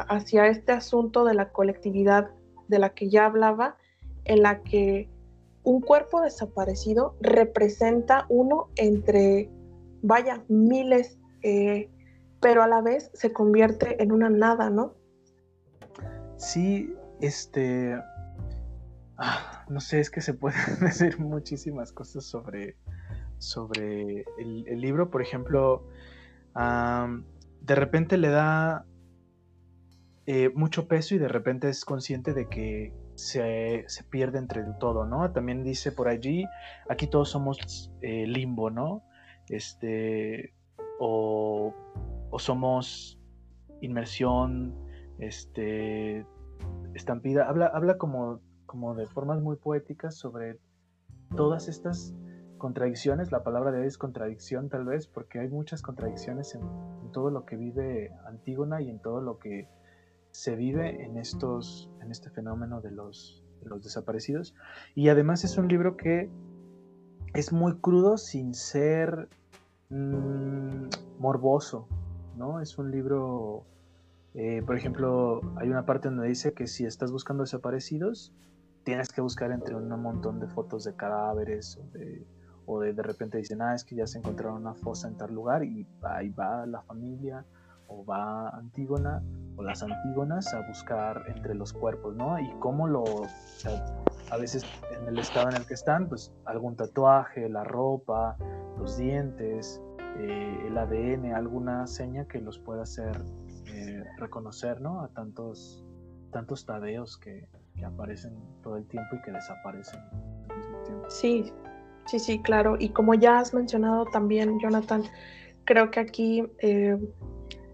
hacia 0.09 0.47
este 0.47 0.73
asunto 0.73 1.25
de 1.25 1.35
la 1.35 1.51
colectividad 1.51 2.31
de 2.69 2.79
la 2.79 2.91
que 2.91 3.11
ya 3.11 3.27
hablaba, 3.27 3.77
en 4.25 4.43
la 4.43 4.63
que 4.63 5.09
un 5.65 5.81
cuerpo 5.81 6.21
desaparecido 6.21 7.17
representa 7.21 8.27
uno 8.29 8.69
entre, 8.77 9.51
vaya, 10.03 10.43
miles, 10.49 11.19
eh, 11.43 11.91
pero 12.41 12.63
a 12.63 12.69
la 12.69 12.81
vez 12.81 13.11
se 13.15 13.33
convierte 13.33 14.03
en 14.03 14.13
una 14.13 14.29
nada, 14.29 14.71
¿no? 14.71 14.95
Sí, 16.37 16.95
este, 17.21 17.97
ah, 19.19 19.65
no 19.69 19.81
sé, 19.81 20.01
es 20.01 20.11
que 20.11 20.21
se 20.21 20.35
pueden 20.35 20.59
decir 20.81 21.21
muchísimas 21.21 21.93
cosas 21.93 22.25
sobre, 22.25 22.77
sobre 23.39 24.25
el 24.39 24.81
libro, 24.81 25.11
por 25.11 25.23
ejemplo, 25.23 25.85
de 26.55 27.75
repente 27.75 28.19
le 28.19 28.29
da 28.29 28.87
eh, 30.27 30.51
mucho 30.55 30.87
peso 30.87 31.15
y 31.15 31.19
de 31.19 31.29
repente 31.29 31.69
es 31.69 31.85
consciente 31.85 32.33
de 32.33 32.49
que 32.49 32.93
se, 33.15 33.87
pierde 34.11 34.39
entre 34.39 34.63
todo, 34.79 35.05
¿no? 35.05 35.33
También 35.33 35.63
dice 35.65 35.93
por 35.93 36.09
allí, 36.09 36.45
aquí 36.89 37.07
todos 37.07 37.31
somos 37.31 37.93
eh, 38.01 38.27
limbo, 38.27 38.71
¿no? 38.71 39.03
Este, 39.49 40.55
o, 40.99 41.75
somos 42.39 43.19
inmersión, 43.81 44.75
este, 45.19 46.25
estampida, 46.95 47.49
habla, 47.49 47.67
habla 47.67 47.99
como, 47.99 48.41
como 48.67 48.95
de 48.95 49.07
formas 49.07 49.41
muy 49.41 49.57
poéticas 49.57 50.17
sobre 50.17 50.59
todas 51.37 51.69
estas 51.69 52.15
contradicciones, 52.63 53.33
la 53.33 53.43
palabra 53.43 53.73
de 53.73 53.81
hoy 53.81 53.89
es 53.89 53.99
contradicción 53.99 54.69
tal 54.69 54.85
vez, 54.85 55.09
porque 55.09 55.41
hay 55.41 55.49
muchas 55.49 55.83
contradicciones 55.83 56.55
en, 56.55 56.63
todo 57.11 57.29
lo 57.29 57.45
que 57.45 57.57
vive 57.57 58.13
Antígona 58.25 58.81
y 58.81 58.89
en 58.89 59.01
todo 59.01 59.21
lo 59.21 59.37
que 59.41 59.67
se 60.31 60.55
vive 60.55 61.05
en, 61.05 61.19
estos, 61.19 61.91
en 62.01 62.13
este 62.13 62.31
fenómeno 62.31 62.81
de 62.81 62.93
los, 62.93 63.43
desaparecidos. 63.83 64.55
Y 64.95 65.09
además 65.09 65.43
es 65.43 65.59
un 65.59 65.67
libro 65.67 65.97
que 65.97 66.31
es 67.35 67.53
muy 67.53 67.79
crudo 67.81 68.17
sin 68.17 68.55
ser 68.55 69.29
mm, 69.91 70.87
morboso, 71.19 71.89
¿no? 72.37 72.61
Es 72.61 72.79
un 72.79 72.93
libro, 72.93 73.65
eh, 74.35 74.63
por 74.65 74.77
ejemplo, 74.77 75.41
hay 75.57 75.69
una 75.69 75.85
parte 75.85 76.09
donde 76.09 76.29
dice 76.29 76.53
que 76.55 76.69
si 76.69 76.85
estás 76.85 77.11
buscando 77.11 77.43
desaparecidos, 77.43 78.33
tienes 78.85 79.09
que 79.09 79.21
buscar 79.21 79.51
entre 79.51 79.75
un 79.75 79.89
montón 80.01 80.39
de 80.39 80.47
fotos 80.47 80.85
de 80.85 80.95
cadáveres 80.95 81.81
de 81.93 82.25
o 82.67 82.81
de, 82.81 82.93
de 82.93 83.03
repente 83.03 83.39
dicen, 83.39 83.63
ah, 83.63 83.75
es 83.75 83.85
que 83.85 83.97
ya 83.97 84.07
se 84.07 84.19
encontraron 84.19 84.61
una 84.61 84.75
fosa 84.75 85.09
en 85.09 85.17
tal 85.17 85.35
lugar 85.35 85.65
y 85.65 85.87
ahí 86.03 86.31
va 86.31 86.67
la 86.67 86.83
familia 86.83 87.45
o 87.89 88.05
va 88.05 88.49
Antígona 88.51 89.23
o 89.57 89.63
las 89.63 89.83
Antígonas 89.83 90.53
a 90.55 90.67
buscar 90.67 91.25
entre 91.29 91.55
los 91.55 91.73
cuerpos, 91.73 92.15
¿no? 92.17 92.39
Y 92.39 92.51
cómo 92.59 92.87
lo, 92.87 93.03
o 93.03 93.29
sea, 93.59 93.85
a 94.31 94.37
veces 94.37 94.65
en 94.99 95.09
el 95.09 95.19
estado 95.19 95.51
en 95.51 95.57
el 95.57 95.67
que 95.67 95.75
están, 95.75 96.09
pues 96.09 96.33
algún 96.47 96.77
tatuaje, 96.77 97.49
la 97.49 97.65
ropa, 97.65 98.37
los 98.79 98.97
dientes, 98.97 99.81
eh, 100.19 100.67
el 100.67 100.79
ADN, 100.79 101.35
alguna 101.35 101.87
seña 101.87 102.27
que 102.27 102.41
los 102.41 102.59
pueda 102.59 102.83
hacer 102.83 103.17
eh, 103.67 104.05
reconocer, 104.19 104.81
¿no? 104.81 105.03
A 105.03 105.09
tantos, 105.09 105.85
tantos 106.31 106.65
tadeos 106.65 107.19
que, 107.19 107.47
que 107.77 107.85
aparecen 107.85 108.35
todo 108.63 108.77
el 108.77 108.87
tiempo 108.87 109.17
y 109.17 109.23
que 109.23 109.33
desaparecen 109.33 110.01
al 110.49 110.57
mismo 110.57 110.79
tiempo. 110.85 111.11
Sí, 111.11 111.53
Sí, 112.07 112.19
sí, 112.19 112.43
claro. 112.43 112.77
Y 112.79 112.91
como 112.91 113.15
ya 113.15 113.39
has 113.39 113.55
mencionado 113.55 114.05
también, 114.07 114.59
Jonathan, 114.61 115.03
creo 115.65 115.91
que 115.91 116.01
aquí, 116.01 116.45
eh, 116.59 116.97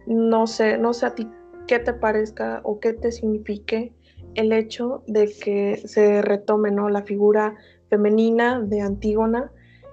no 0.06 0.46
sé, 0.46 0.78
no 0.78 0.92
sé 0.92 1.06
a 1.06 1.14
ti 1.14 1.28
qué 1.66 1.78
te 1.78 1.92
parezca 1.92 2.60
o 2.64 2.80
qué 2.80 2.92
te 2.92 3.12
signifique 3.12 3.92
el 4.34 4.52
hecho 4.52 5.02
de 5.06 5.32
que 5.42 5.82
se 5.84 6.22
retome 6.22 6.70
¿no? 6.70 6.88
la 6.88 7.02
figura 7.02 7.54
femenina 7.90 8.60
de 8.60 8.80
Antígona 8.80 9.50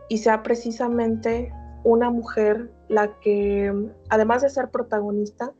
y 0.10 0.19
sea 0.19 0.43
precisamente 0.43 1.52
una 1.84 2.10
mujer 2.10 2.71
la 2.88 3.19
que, 3.19 3.74
además 4.10 4.41
de 4.41 4.50
ser 4.50 4.69
protagonista, 4.69 5.52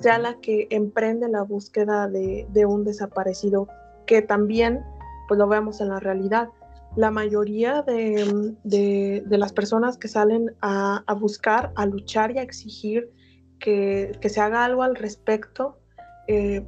sea 0.00 0.18
la 0.18 0.38
que 0.40 0.68
emprende 0.70 1.28
la 1.28 1.42
búsqueda 1.42 2.08
de, 2.08 2.46
de 2.50 2.66
un 2.66 2.84
desaparecido, 2.84 3.68
que 4.06 4.22
también 4.22 4.84
pues 5.28 5.38
lo 5.38 5.46
vemos 5.48 5.80
en 5.80 5.88
la 5.88 6.00
realidad 6.00 6.48
la 6.96 7.10
mayoría 7.10 7.82
de, 7.82 9.24
las 9.28 9.52
personas 9.52 9.96
que 9.96 10.08
salen 10.08 10.54
a, 10.60 11.04
buscar, 11.18 11.72
a 11.76 11.86
luchar 11.86 12.32
y 12.32 12.38
a 12.38 12.42
exigir 12.42 13.10
que, 13.58 14.12
se 14.22 14.40
haga 14.40 14.64
algo 14.64 14.82
al 14.82 14.96
respecto 14.96 15.78
eh, 16.26 16.64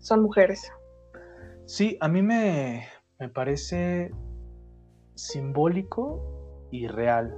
son 0.00 0.22
mujeres. 0.22 0.70
Sí, 1.66 1.96
a 2.00 2.08
mí 2.08 2.22
me, 2.22 2.86
parece 3.34 4.12
simbólico 5.14 6.68
y 6.70 6.86
real, 6.86 7.34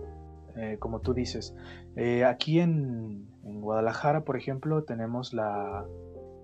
eh, 0.57 0.77
como 0.79 1.01
tú 1.01 1.15
dices. 1.15 1.55
Eh, 1.97 2.25
aquí 2.25 2.61
en, 2.61 3.29
en, 3.45 3.61
Guadalajara, 3.61 4.25
por 4.25 4.37
ejemplo, 4.37 4.85
tenemos 4.85 5.35
la, 5.35 5.85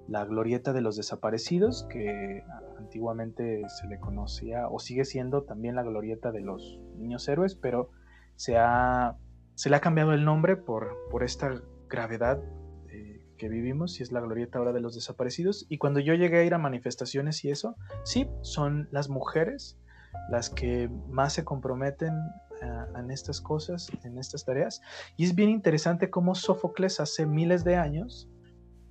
la 0.08 0.24
glorieta 0.24 0.72
de 0.72 0.80
los 0.80 0.96
desaparecidos, 0.96 1.86
que 1.90 2.42
antiguamente 2.78 3.62
se 3.68 3.86
le 3.86 4.00
conocía, 4.00 4.68
o 4.68 4.78
sigue 4.78 5.04
siendo 5.04 5.42
también 5.42 5.76
la 5.76 5.82
glorieta 5.82 6.32
de 6.32 6.40
los 6.40 6.80
niños 6.96 7.28
héroes, 7.28 7.54
pero 7.54 7.90
se, 8.36 8.56
ha, 8.56 9.16
se 9.54 9.68
le 9.68 9.76
ha 9.76 9.80
cambiado 9.80 10.12
el 10.12 10.24
nombre 10.24 10.56
por, 10.56 10.96
por 11.10 11.22
esta 11.22 11.62
gravedad 11.88 12.40
eh, 12.88 13.26
que 13.36 13.48
vivimos, 13.48 14.00
y 14.00 14.02
es 14.02 14.10
la 14.10 14.20
glorieta 14.20 14.58
ahora 14.58 14.72
de 14.72 14.80
los 14.80 14.94
desaparecidos. 14.94 15.66
Y 15.68 15.76
cuando 15.76 16.00
yo 16.00 16.14
llegué 16.14 16.38
a 16.38 16.44
ir 16.44 16.54
a 16.54 16.58
manifestaciones 16.58 17.44
y 17.44 17.50
eso, 17.50 17.76
sí, 18.04 18.28
son 18.40 18.88
las 18.90 19.10
mujeres 19.10 19.78
las 20.30 20.48
que 20.48 20.88
más 21.08 21.34
se 21.34 21.44
comprometen 21.44 22.14
eh, 22.62 22.98
en 22.98 23.10
estas 23.10 23.42
cosas, 23.42 23.90
en 24.04 24.18
estas 24.18 24.44
tareas. 24.46 24.80
Y 25.16 25.24
es 25.24 25.34
bien 25.34 25.50
interesante 25.50 26.08
cómo 26.08 26.34
Sófocles 26.34 26.98
hace 26.98 27.26
miles 27.26 27.62
de 27.62 27.76
años 27.76 28.28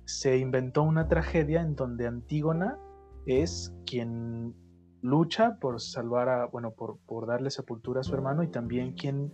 se 0.08 0.38
inventó 0.38 0.84
una 0.84 1.06
tragedia 1.06 1.60
en 1.60 1.76
donde 1.76 2.06
Antígona 2.06 2.78
es 3.26 3.74
quien 3.84 4.54
lucha 5.02 5.58
por 5.60 5.82
salvar 5.82 6.30
a, 6.30 6.46
bueno, 6.46 6.70
por, 6.70 6.96
por, 7.00 7.26
darle 7.26 7.50
sepultura 7.50 8.00
a 8.00 8.02
su 8.02 8.14
hermano 8.14 8.42
y 8.42 8.48
también 8.48 8.94
quien, 8.94 9.30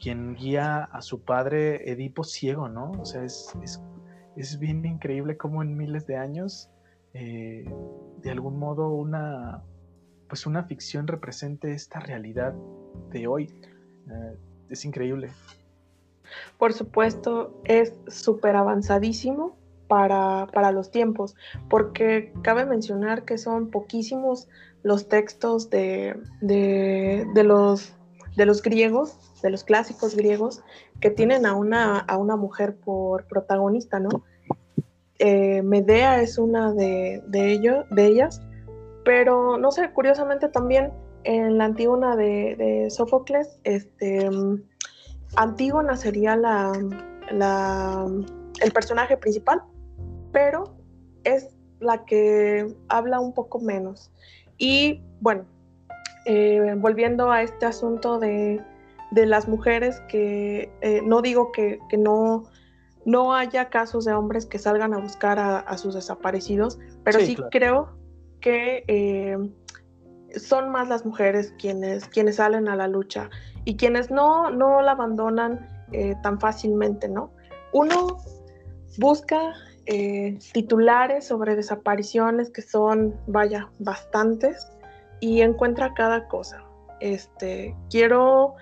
quien 0.00 0.34
guía 0.34 0.82
a 0.82 1.00
su 1.00 1.22
padre 1.22 1.88
Edipo 1.92 2.24
ciego, 2.24 2.68
¿no? 2.68 2.90
O 3.00 3.04
sea, 3.04 3.22
es, 3.22 3.54
es, 3.62 3.80
es 4.34 4.58
bien 4.58 4.84
increíble 4.84 5.36
cómo 5.36 5.62
en 5.62 5.76
miles 5.76 6.08
de 6.08 6.16
años, 6.16 6.70
eh, 7.14 7.64
de 8.20 8.30
algún 8.32 8.58
modo, 8.58 8.88
una, 8.88 9.62
pues 10.28 10.44
una 10.44 10.64
ficción 10.64 11.06
represente 11.06 11.70
esta 11.70 12.00
realidad 12.00 12.52
de 13.12 13.28
hoy. 13.28 13.44
Eh, 14.10 14.36
es 14.70 14.84
increíble. 14.84 15.30
Por 16.58 16.72
supuesto, 16.72 17.62
es 17.64 17.94
súper 18.08 18.56
avanzadísimo 18.56 19.56
para, 19.88 20.46
para, 20.52 20.72
los 20.72 20.90
tiempos, 20.90 21.34
porque 21.68 22.32
cabe 22.42 22.64
mencionar 22.64 23.24
que 23.24 23.38
son 23.38 23.70
poquísimos 23.70 24.48
los 24.82 25.08
textos 25.08 25.70
de, 25.70 26.16
de, 26.40 27.44
los, 27.44 27.94
de 28.36 28.46
los 28.46 28.62
griegos, 28.62 29.18
de 29.42 29.50
los 29.50 29.64
clásicos 29.64 30.16
griegos, 30.16 30.62
que 31.00 31.10
tienen 31.10 31.46
a 31.46 31.54
una, 31.54 31.98
a 31.98 32.16
una 32.16 32.36
mujer 32.36 32.76
por 32.76 33.26
protagonista, 33.26 34.00
¿no? 34.00 34.24
Eh, 35.18 35.62
Medea 35.62 36.20
es 36.20 36.38
una 36.38 36.72
de, 36.72 37.22
de, 37.26 37.84
de 37.90 38.06
ellas, 38.06 38.42
pero 39.04 39.56
no 39.56 39.70
sé, 39.72 39.90
curiosamente 39.92 40.48
también 40.48 40.92
en 41.24 41.58
la 41.58 41.64
Antígona 41.64 42.16
de, 42.16 42.54
de 42.56 42.90
Sófocles, 42.90 43.58
este, 43.64 44.28
Antígona 45.36 45.96
sería 45.96 46.36
la, 46.36 46.72
la, 47.30 48.06
el 48.62 48.72
personaje 48.72 49.16
principal, 49.16 49.62
pero 50.36 50.64
es 51.24 51.48
la 51.80 52.04
que 52.04 52.76
habla 52.90 53.20
un 53.20 53.32
poco 53.32 53.58
menos. 53.58 54.12
Y 54.58 55.00
bueno, 55.22 55.46
eh, 56.26 56.74
volviendo 56.76 57.32
a 57.32 57.40
este 57.40 57.64
asunto 57.64 58.18
de, 58.18 58.62
las 59.12 59.48
mujeres, 59.48 59.98
que 60.10 60.70
eh, 60.82 61.00
no 61.02 61.22
digo 61.22 61.52
que, 61.52 61.78
no, 61.96 62.44
no 63.06 63.34
haya 63.34 63.70
casos 63.70 64.04
de 64.04 64.12
hombres 64.12 64.44
que 64.44 64.58
salgan 64.58 64.92
a 64.92 64.98
buscar 64.98 65.38
a, 65.38 65.78
sus 65.78 65.94
desaparecidos, 65.94 66.78
pero 67.02 67.18
sí, 67.18 67.38
creo 67.50 67.96
que 68.42 68.84
eh, 68.88 69.38
son 70.38 70.68
más 70.68 70.90
las 70.90 71.06
mujeres 71.06 71.54
quienes, 71.58 72.08
quienes 72.08 72.36
salen 72.36 72.68
a 72.68 72.76
la 72.76 72.88
lucha 72.88 73.30
y 73.64 73.78
quienes 73.78 74.10
no, 74.10 74.50
no 74.50 74.82
la 74.82 74.90
abandonan 74.90 75.66
tan 76.22 76.38
fácilmente, 76.38 77.08
¿no? 77.08 77.32
Uno 77.72 78.18
busca 78.98 79.54
eh, 79.86 80.38
titulares 80.52 81.26
sobre 81.26 81.54
desapariciones 81.54 82.50
que 82.50 82.62
son, 82.62 83.14
vaya, 83.26 83.70
bastantes 83.78 84.66
y 85.20 85.42
encuentra 85.42 85.94
cada 85.94 86.26
cosa. 86.26 86.64
Este, 87.00 87.76
quiero 87.90 88.54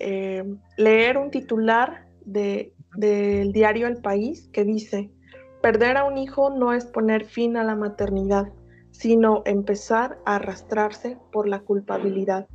eh, 0.00 0.44
leer 0.76 1.18
un 1.18 1.30
titular 1.30 2.06
de, 2.24 2.72
del 2.96 3.52
diario 3.52 3.86
El 3.86 3.98
País 3.98 4.48
que 4.52 4.64
dice, 4.64 5.10
perder 5.60 5.96
a 5.96 6.04
un 6.04 6.18
hijo 6.18 6.50
no 6.50 6.72
es 6.72 6.84
poner 6.84 7.26
fin 7.26 7.56
a 7.56 7.64
la 7.64 7.76
maternidad, 7.76 8.48
sino 8.90 9.42
empezar 9.46 10.18
a 10.24 10.36
arrastrarse 10.36 11.16
por 11.30 11.48
la 11.48 11.60
culpabilidad. 11.60 12.48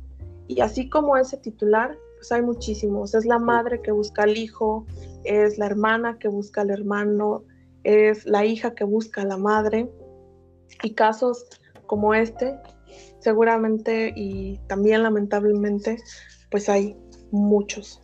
Y 0.46 0.60
así 0.60 0.88
como 0.88 1.16
ese 1.16 1.38
titular, 1.38 1.96
pues 2.16 2.30
hay 2.32 2.42
muchísimos. 2.42 3.14
Es 3.14 3.24
la 3.24 3.38
madre 3.38 3.80
que 3.80 3.92
busca 3.92 4.24
al 4.24 4.36
hijo, 4.36 4.86
es 5.24 5.56
la 5.56 5.66
hermana 5.66 6.18
que 6.18 6.28
busca 6.28 6.60
al 6.60 6.70
hermano, 6.70 7.44
es 7.88 8.26
la 8.26 8.44
hija 8.44 8.74
que 8.74 8.84
busca 8.84 9.22
a 9.22 9.24
la 9.24 9.38
madre 9.38 9.90
y 10.82 10.94
casos 10.94 11.46
como 11.86 12.12
este, 12.12 12.58
seguramente 13.18 14.12
y 14.14 14.58
también 14.68 15.02
lamentablemente, 15.02 15.96
pues 16.50 16.68
hay 16.68 16.96
muchos. 17.30 18.02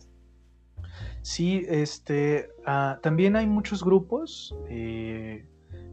Sí, 1.21 1.63
este, 1.67 2.49
ah, 2.65 2.99
también 3.03 3.35
hay 3.35 3.45
muchos 3.45 3.83
grupos 3.83 4.55
eh, 4.69 5.47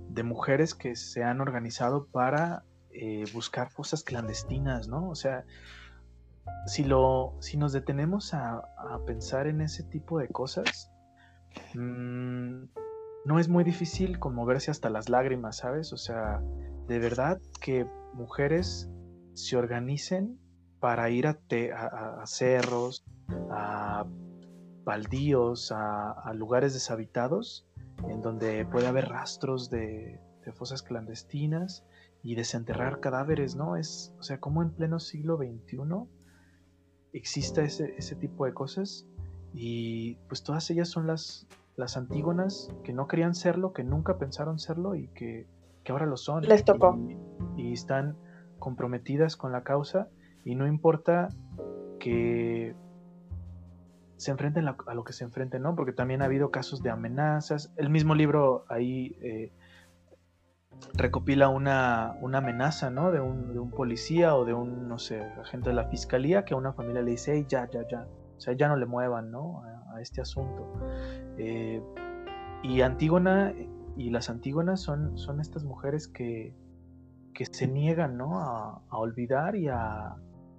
de 0.09 0.23
mujeres 0.23 0.75
que 0.75 0.97
se 0.97 1.23
han 1.23 1.41
organizado 1.43 2.07
para 2.07 2.65
eh, 2.91 3.25
buscar 3.35 3.71
fosas 3.71 4.03
clandestinas, 4.05 4.89
¿no? 4.89 5.11
O 5.11 5.15
sea, 5.15 5.45
si, 6.67 6.85
lo, 6.85 7.35
si 7.41 7.57
nos 7.59 7.73
detenemos 7.73 8.33
a, 8.33 8.63
pensar 9.07 9.47
en 9.47 9.61
ese 9.61 9.83
tipo 9.83 10.19
de 10.19 10.29
cosas, 10.29 10.91
mmm, 11.75 12.65
no 13.25 13.39
es 13.39 13.49
muy 13.49 13.65
difícil 13.65 14.19
conmoverse 14.19 14.71
hasta 14.71 14.91
las 14.91 15.09
lágrimas, 15.09 15.59
¿sabes? 15.59 15.93
O 15.93 15.97
sea, 15.97 16.43
de 16.89 16.99
verdad 16.99 17.41
que 17.61 17.87
mujeres 18.15 18.91
se 19.35 19.57
organicen 19.57 20.39
para 20.81 21.09
ir 21.11 21.27
a, 21.27 21.39
a, 22.21 22.27
cerros, 22.27 23.05
a 23.51 24.05
baldíos, 24.85 25.71
a, 25.73 26.33
lugares 26.35 26.75
deshabitados, 26.75 27.67
en 28.09 28.21
donde 28.21 28.67
puede 28.67 28.89
haber 28.89 29.09
rastros 29.09 29.71
de, 29.71 30.21
fosas 30.55 30.83
clandestinas 30.83 31.85
y 32.25 32.35
desenterrar 32.35 32.99
cadáveres, 32.99 33.55
¿no? 33.55 33.77
Es, 33.77 34.13
o 34.19 34.25
sea, 34.25 34.41
como 34.41 34.63
en 34.63 34.71
pleno 34.71 34.99
siglo 34.99 35.37
XXI 35.37 35.79
exista 37.13 37.63
ese, 37.63 37.95
ese 37.97 38.17
tipo 38.17 38.45
de 38.45 38.53
cosas 38.53 39.07
y 39.55 40.17
pues 40.29 40.43
todas 40.43 40.69
ellas 40.71 40.89
son 40.89 41.07
las, 41.07 41.47
las 41.83 41.97
antígonas 41.97 42.73
que 42.85 42.93
no 42.93 43.09
querían 43.09 43.35
serlo, 43.35 43.73
que 43.73 43.83
nunca 43.83 44.17
pensaron 44.17 44.61
serlo 44.61 44.95
y 44.95 45.09
que, 45.09 45.49
ahora 45.89 46.07
lo 46.07 46.17
son. 46.17 46.45
Les 46.45 46.65
tocó. 46.65 46.97
Y, 47.57 47.73
están 47.73 48.17
comprometidas 48.61 49.37
con 49.37 49.51
la 49.51 49.65
causa 49.65 50.09
y 50.45 50.55
no 50.55 50.69
importa 50.69 51.29
que 51.99 52.77
se 54.17 54.31
enfrenten 54.31 54.69
a 54.69 54.95
lo 54.95 55.03
que 55.03 55.13
se 55.13 55.25
enfrenten, 55.25 55.63
¿no? 55.63 55.75
Porque 55.75 55.93
también 55.93 56.23
ha 56.23 56.27
habido 56.27 56.53
casos 56.53 56.85
de 56.85 56.91
amenazas. 56.91 57.73
El 57.77 57.91
mismo 57.91 58.15
libro 58.15 58.65
ahí 58.69 59.17
eh, 59.21 59.53
recopila 60.95 61.49
una, 61.49 62.13
amenaza, 62.23 62.91
¿no? 62.91 63.11
De 63.11 63.19
un, 63.19 63.53
de 63.53 63.59
un, 63.59 63.73
policía 63.73 64.37
o 64.37 64.45
de 64.45 64.55
un, 64.55 64.87
no 64.87 65.01
sé, 65.01 65.21
agente 65.21 65.71
de 65.71 65.75
la 65.75 65.89
fiscalía 65.89 66.45
que 66.45 66.55
a 66.55 66.57
una 66.57 66.73
familia 66.73 67.03
le 67.03 67.11
dice, 67.11 67.33
hey, 67.35 67.45
ya, 67.49 67.69
ya, 67.69 67.89
ya. 67.89 68.07
O 68.37 68.41
sea, 68.41 68.55
ya 68.55 68.69
no 68.69 68.77
le 68.77 68.87
muevan, 68.87 69.33
¿no? 69.33 69.65
a 69.95 70.01
este 70.01 70.21
asunto. 70.21 70.73
Eh, 71.39 71.83
y 72.63 72.81
Antígona 72.83 73.53
y 73.97 74.11
las 74.11 74.31
Antígonas 74.31 74.81
son, 74.81 75.19
son 75.19 75.41
estas 75.41 75.65
mujeres 75.65 76.09
que, 76.09 76.55
que 77.35 77.47
se 77.47 77.67
niegan 77.67 78.17
¿no? 78.17 78.41
a, 78.41 78.83
olvidar 78.91 79.57
y 79.57 79.69
a, 79.69 80.17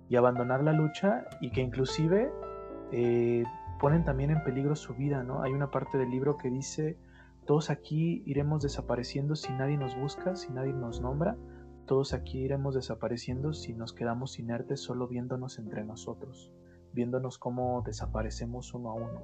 y 0.10 0.16
abandonar 0.16 0.64
la 0.64 0.74
lucha 0.74 1.26
y 1.42 1.52
que 1.52 1.62
inclusive 1.62 2.32
eh, 2.92 3.44
ponen 3.80 4.04
también 4.04 4.32
en 4.32 4.44
peligro 4.44 4.76
su 4.76 4.94
vida. 4.94 5.24
¿no? 5.24 5.42
Hay 5.42 5.52
una 5.52 5.72
parte 5.72 5.98
del 5.98 6.10
libro 6.10 6.38
que 6.38 6.50
dice, 6.50 6.98
todos 7.46 7.70
aquí 7.70 8.24
iremos 8.26 8.62
desapareciendo 8.62 9.36
si 9.36 9.52
nadie 9.54 9.78
nos 9.78 9.96
busca, 9.98 10.36
si 10.36 10.52
nadie 10.52 10.74
nos 10.74 11.02
nombra, 11.02 11.38
todos 11.86 12.14
aquí 12.14 12.40
iremos 12.40 12.76
desapareciendo 12.76 13.54
si 13.54 13.74
nos 13.74 13.94
quedamos 13.94 14.40
inertes 14.40 14.80
solo 14.82 15.08
viéndonos 15.08 15.60
entre 15.60 15.84
nosotros 15.84 16.52
viéndonos 16.94 17.38
cómo 17.38 17.82
desaparecemos 17.86 18.74
uno 18.74 18.92
a 18.92 18.94
uno. 18.94 19.22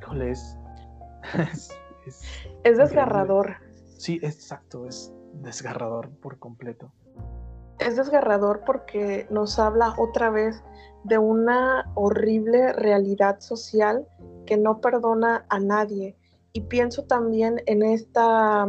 es, 0.22 0.58
es, 2.64 2.78
desgarrador. 2.78 3.56
Sí, 3.98 4.18
exacto, 4.22 4.86
es 4.86 5.12
desgarrador 5.32 6.10
por 6.20 6.38
completo. 6.38 6.92
Es 7.78 7.96
desgarrador 7.96 8.62
porque 8.64 9.26
nos 9.30 9.58
habla 9.58 9.94
otra 9.98 10.30
vez 10.30 10.62
de 11.04 11.18
una 11.18 11.90
horrible 11.94 12.72
realidad 12.72 13.40
social 13.40 14.06
que 14.46 14.56
no 14.56 14.80
perdona 14.80 15.44
a 15.48 15.58
nadie. 15.60 16.16
Y 16.52 16.62
pienso 16.62 17.04
también 17.04 17.62
en 17.66 17.82
esta, 17.82 18.66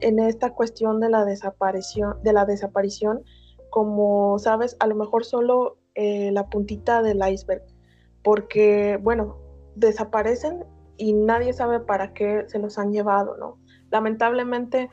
en 0.00 0.18
esta 0.18 0.54
cuestión 0.54 0.98
de 1.00 1.10
la 1.10 1.24
desaparición, 1.24 2.16
de 2.22 2.32
la 2.32 2.46
desaparición, 2.46 3.22
como 3.70 4.38
sabes, 4.38 4.76
a 4.80 4.86
lo 4.86 4.94
mejor 4.94 5.24
solo 5.26 5.76
eh, 5.94 6.30
la 6.32 6.48
puntita 6.48 7.02
del 7.02 7.20
iceberg, 7.28 7.62
porque, 8.22 8.98
bueno, 9.02 9.47
desaparecen 9.78 10.64
y 10.96 11.12
nadie 11.12 11.52
sabe 11.52 11.80
para 11.80 12.12
qué 12.12 12.44
se 12.48 12.58
los 12.58 12.78
han 12.78 12.92
llevado, 12.92 13.36
¿no? 13.36 13.58
Lamentablemente, 13.90 14.90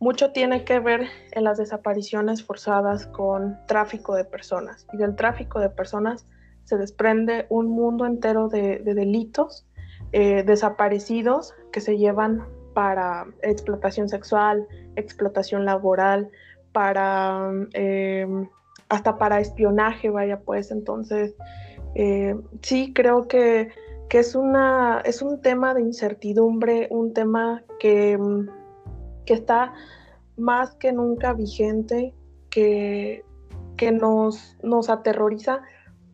mucho 0.00 0.32
tiene 0.32 0.64
que 0.64 0.80
ver 0.80 1.08
en 1.32 1.44
las 1.44 1.58
desapariciones 1.58 2.44
forzadas 2.44 3.06
con 3.06 3.58
tráfico 3.66 4.14
de 4.14 4.24
personas. 4.24 4.86
Y 4.92 4.98
del 4.98 5.16
tráfico 5.16 5.60
de 5.60 5.70
personas 5.70 6.26
se 6.64 6.76
desprende 6.76 7.46
un 7.48 7.68
mundo 7.68 8.04
entero 8.04 8.48
de, 8.48 8.80
delitos 8.80 9.66
eh, 10.12 10.42
desaparecidos 10.42 11.54
que 11.72 11.80
se 11.80 11.96
llevan 11.96 12.46
para 12.74 13.26
explotación 13.42 14.08
sexual, 14.08 14.66
explotación 14.96 15.64
laboral, 15.64 16.30
para 16.72 17.50
eh, 17.72 18.26
hasta 18.88 19.16
para 19.16 19.40
espionaje, 19.40 20.10
vaya 20.10 20.40
pues, 20.40 20.70
entonces 20.70 21.34
eh, 21.94 22.36
sí 22.62 22.92
creo 22.92 23.26
que, 23.26 23.70
es, 24.10 24.34
una, 24.34 25.00
es 25.04 25.22
un 25.22 25.40
tema 25.40 25.74
de 25.74 25.82
incertidumbre, 25.82 26.88
un 26.90 27.12
tema 27.12 27.62
que, 27.78 28.18
que 29.24 29.34
está 29.34 29.74
más 30.36 30.74
que 30.76 30.92
nunca 30.92 31.32
vigente, 31.32 32.14
que 32.50 33.24
que 33.76 33.92
nos, 33.92 34.56
nos 34.62 34.88
aterroriza 34.88 35.60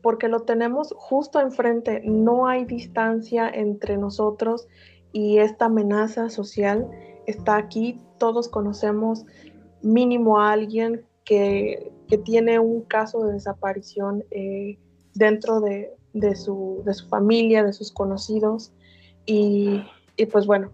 porque 0.03 0.29
lo 0.29 0.41
tenemos 0.41 0.93
justo 0.97 1.41
enfrente, 1.41 2.03
no 2.05 2.49
hay 2.49 2.65
distancia 2.65 3.49
entre 3.49 3.97
nosotros 3.97 4.67
y 5.13 5.39
esta 5.39 5.67
amenaza 5.67 6.29
social. 6.29 6.91
Está 7.27 7.57
aquí, 7.57 8.01
todos 8.19 8.49
conocemos 8.49 9.25
mínimo 9.81 10.41
a 10.41 10.53
alguien 10.53 11.05
que, 11.25 11.93
tiene 12.27 12.59
un 12.59 12.83
caso 12.83 13.25
de 13.25 13.33
desaparición 13.33 14.23
eh, 14.31 14.77
dentro 15.15 15.63
de, 15.63 15.95
su, 16.35 16.85
familia, 17.09 17.65
de 17.65 17.73
sus 17.73 17.93
conocidos 17.93 18.73
y, 19.27 19.83
pues 20.31 20.47
bueno, 20.47 20.71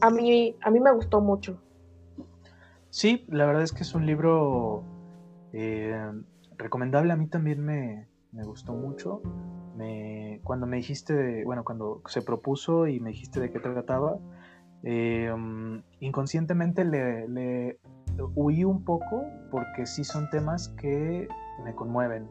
a 0.00 0.10
mí, 0.10 0.56
a 0.62 0.70
mí 0.70 0.80
me 0.80 0.92
gustó 0.92 1.20
mucho. 1.20 1.60
Sí, 2.90 3.24
la 3.28 3.46
verdad 3.46 3.62
es 3.62 3.72
que 3.72 3.82
es 3.82 3.94
un 3.94 4.06
libro 4.06 4.82
eh, 5.52 6.10
recomendable, 6.56 7.12
a 7.12 7.16
mí 7.16 7.26
también 7.26 7.64
me, 7.64 8.08
me 8.32 8.44
gustó 8.44 8.72
mucho. 8.72 9.20
Me, 9.76 10.40
cuando 10.44 10.66
me 10.66 10.76
dijiste, 10.76 11.44
bueno, 11.44 11.64
cuando 11.64 12.00
se 12.06 12.22
propuso 12.22 12.86
y 12.86 13.00
me 13.00 13.10
dijiste 13.10 13.40
de 13.40 13.50
qué 13.50 13.58
trataba, 13.58 14.18
eh, 14.82 15.34
inconscientemente 16.00 16.84
le, 16.84 17.78
huí 18.34 18.64
un 18.64 18.84
poco 18.84 19.24
porque 19.50 19.86
sí 19.86 20.04
son 20.04 20.30
temas 20.30 20.68
que 20.80 21.28
me 21.64 21.74
conmueven. 21.74 22.28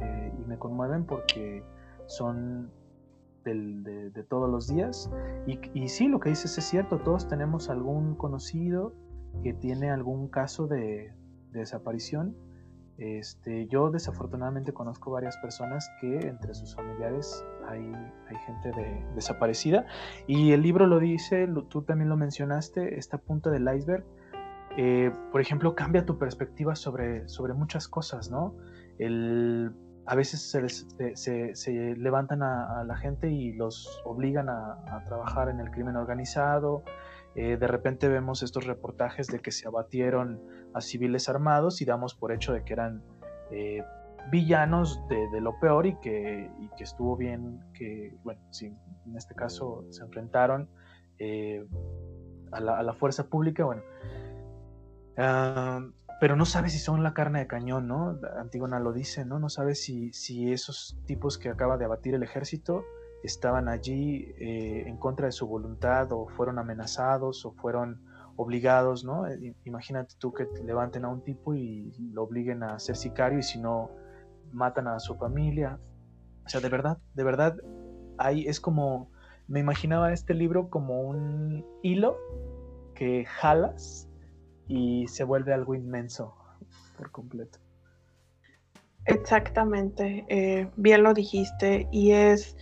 Eh, 0.00 0.32
y 0.38 0.44
me 0.44 0.58
conmueven 0.58 1.04
porque 1.04 1.64
son 2.06 2.70
de, 3.44 4.24
todos 4.28 4.50
los 4.50 4.68
días. 4.68 5.10
Y, 5.46 5.58
y, 5.74 5.88
sí, 5.88 6.08
lo 6.08 6.20
que 6.20 6.30
dices 6.30 6.56
es 6.56 6.64
cierto, 6.64 6.98
todos 6.98 7.28
tenemos 7.28 7.68
algún 7.68 8.14
conocido 8.14 8.94
que 9.42 9.52
tiene 9.52 9.90
algún 9.90 10.28
caso 10.28 10.66
de 10.66 11.12
desaparición 11.52 12.34
este, 12.96 13.66
yo 13.66 13.90
desafortunadamente 13.90 14.72
conozco 14.72 15.10
varias 15.10 15.36
personas 15.38 15.90
que 16.00 16.28
entre 16.28 16.54
sus 16.54 16.76
familiares 16.76 17.44
hay, 17.66 17.80
hay 17.80 18.36
gente 18.46 18.72
desaparecida 19.16 19.86
y 20.28 20.52
el 20.52 20.62
libro 20.62 20.86
lo 20.86 21.00
dice, 21.00 21.48
tú 21.68 21.82
también 21.82 22.08
lo 22.08 22.16
mencionaste, 22.16 22.96
esta 22.96 23.18
punta 23.18 23.50
del 23.50 23.68
iceberg, 23.74 24.04
eh, 24.76 25.10
por 25.32 25.40
ejemplo, 25.40 25.74
cambia 25.74 26.06
tu 26.06 26.18
perspectiva 26.18 26.76
sobre, 26.76 27.28
sobre 27.28 27.52
muchas 27.52 27.88
cosas, 27.88 28.30
¿no? 28.30 28.54
El, 28.98 29.72
a 30.06 30.14
veces 30.14 30.40
se, 30.40 31.54
se, 31.54 31.96
levantan 31.96 32.42
a, 32.42 32.84
la 32.84 32.96
gente 32.96 33.30
y 33.30 33.52
los 33.52 34.02
obligan 34.04 34.48
a, 34.48 34.78
a 34.88 35.04
trabajar 35.04 35.48
en 35.48 35.60
el 35.60 35.70
crimen 35.70 35.96
organizado, 35.96 36.84
eh, 37.36 37.56
de 37.56 37.66
repente 37.66 38.08
vemos 38.08 38.42
estos 38.42 38.64
reportajes 38.64 39.26
de 39.26 39.40
que 39.40 39.50
se 39.50 39.66
abatieron 39.66 40.40
a 40.72 40.80
civiles 40.80 41.28
armados 41.28 41.82
y 41.82 41.84
damos 41.84 42.14
por 42.14 42.32
hecho 42.32 42.52
de 42.52 42.64
que 42.64 42.72
eran 42.72 43.02
eh, 43.50 43.82
villanos 44.30 45.00
de, 45.08 45.40
lo 45.40 45.58
peor 45.58 45.86
y 45.86 45.96
que, 45.96 46.48
que, 46.76 46.84
estuvo 46.84 47.16
bien 47.16 47.60
que, 47.74 48.16
bueno, 48.22 48.40
sí, 48.50 48.72
en 49.06 49.16
este 49.16 49.34
caso 49.34 49.84
se 49.90 50.04
enfrentaron 50.04 50.68
eh, 51.18 51.66
a, 52.52 52.60
la, 52.60 52.92
fuerza 52.94 53.28
pública, 53.28 53.64
bueno. 53.64 53.82
Ah, 55.16 55.84
pero 56.20 56.36
no 56.36 56.44
sabe 56.46 56.68
si 56.68 56.78
son 56.78 57.02
la 57.02 57.14
carne 57.14 57.40
de 57.40 57.46
cañón, 57.46 57.88
¿no? 57.88 58.18
Antígona 58.38 58.78
lo 58.78 58.92
dice, 58.92 59.24
¿no? 59.24 59.38
No 59.38 59.48
sabe 59.48 59.74
si, 59.74 60.12
si 60.12 60.52
esos 60.52 60.96
tipos 61.06 61.38
que 61.38 61.48
acaba 61.48 61.76
de 61.76 61.84
abatir 61.84 62.14
el 62.14 62.22
ejército 62.22 62.84
estaban 63.22 63.68
allí 63.68 64.34
eh, 64.38 64.84
en 64.86 64.96
contra 64.98 65.26
de 65.26 65.32
su 65.32 65.46
voluntad 65.46 66.12
o 66.12 66.28
fueron 66.28 66.58
amenazados 66.58 67.44
o 67.46 67.52
fueron 67.52 68.02
obligados, 68.36 69.04
¿no? 69.04 69.26
Eh, 69.26 69.54
imagínate 69.64 70.14
tú 70.18 70.32
que 70.32 70.44
te 70.44 70.62
levanten 70.62 71.04
a 71.04 71.08
un 71.08 71.22
tipo 71.22 71.54
y 71.54 71.92
lo 72.12 72.22
obliguen 72.24 72.62
a 72.62 72.78
ser 72.78 72.96
sicario 72.96 73.38
y 73.38 73.42
si 73.42 73.58
no 73.60 73.90
matan 74.52 74.88
a 74.88 74.98
su 75.00 75.16
familia. 75.16 75.78
O 76.44 76.48
sea, 76.48 76.60
de 76.60 76.68
verdad, 76.68 76.98
de 77.14 77.24
verdad, 77.24 77.56
ahí 78.18 78.46
es 78.46 78.60
como, 78.60 79.10
me 79.48 79.60
imaginaba 79.60 80.12
este 80.12 80.34
libro 80.34 80.68
como 80.68 81.00
un 81.02 81.64
hilo 81.82 82.18
que 82.94 83.24
jalas 83.24 84.08
y 84.68 85.06
se 85.08 85.24
vuelve 85.24 85.52
algo 85.52 85.74
inmenso 85.74 86.34
por 86.96 87.10
completo. 87.10 87.58
Exactamente, 89.06 90.24
eh, 90.28 90.70
bien 90.76 91.02
lo 91.02 91.12
dijiste 91.12 91.88
y 91.92 92.12
es 92.12 92.56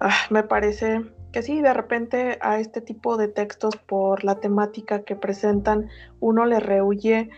Ah, 0.00 0.26
me 0.30 0.42
parece 0.42 1.02
que 1.32 1.42
sí, 1.42 1.62
de 1.62 1.72
repente 1.72 2.38
a 2.42 2.60
este 2.60 2.80
tipo 2.80 3.16
de 3.16 3.28
textos 3.28 3.76
por 3.76 4.24
la 4.24 4.40
temática 4.40 5.02
que 5.02 5.16
presentan, 5.16 5.88
uno 6.20 6.44
le 6.46 6.60
rehuye, 6.60 7.30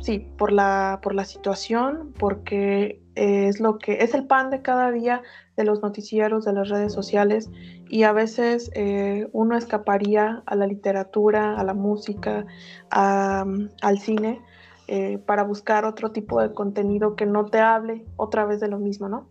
sí, 0.00 0.18
por 0.36 0.52
la, 0.52 1.00
por 1.02 1.14
la 1.14 1.24
situación, 1.24 2.12
porque 2.18 3.02
es 3.14 3.60
lo 3.60 3.78
que 3.78 4.02
es 4.02 4.14
el 4.14 4.26
pan 4.26 4.50
de 4.50 4.62
cada 4.62 4.90
día 4.90 5.22
de 5.56 5.64
los 5.64 5.82
noticieros, 5.82 6.44
de 6.44 6.52
las 6.52 6.68
redes 6.68 6.92
sociales, 6.92 7.50
y 7.88 8.04
a 8.04 8.12
veces 8.12 8.70
eh, 8.74 9.28
uno 9.32 9.56
escaparía 9.56 10.42
a 10.46 10.54
la 10.54 10.66
literatura, 10.66 11.58
a 11.58 11.64
la 11.64 11.74
música, 11.74 12.46
al 12.90 13.98
cine, 13.98 14.40
eh, 14.88 15.18
para 15.18 15.42
buscar 15.42 15.84
otro 15.84 16.10
tipo 16.10 16.40
de 16.40 16.52
contenido 16.52 17.16
que 17.16 17.26
no 17.26 17.46
te 17.46 17.60
hable 17.60 18.04
otra 18.16 18.44
vez 18.44 18.60
de 18.60 18.68
lo 18.68 18.78
mismo, 18.78 19.08
¿no? 19.08 19.28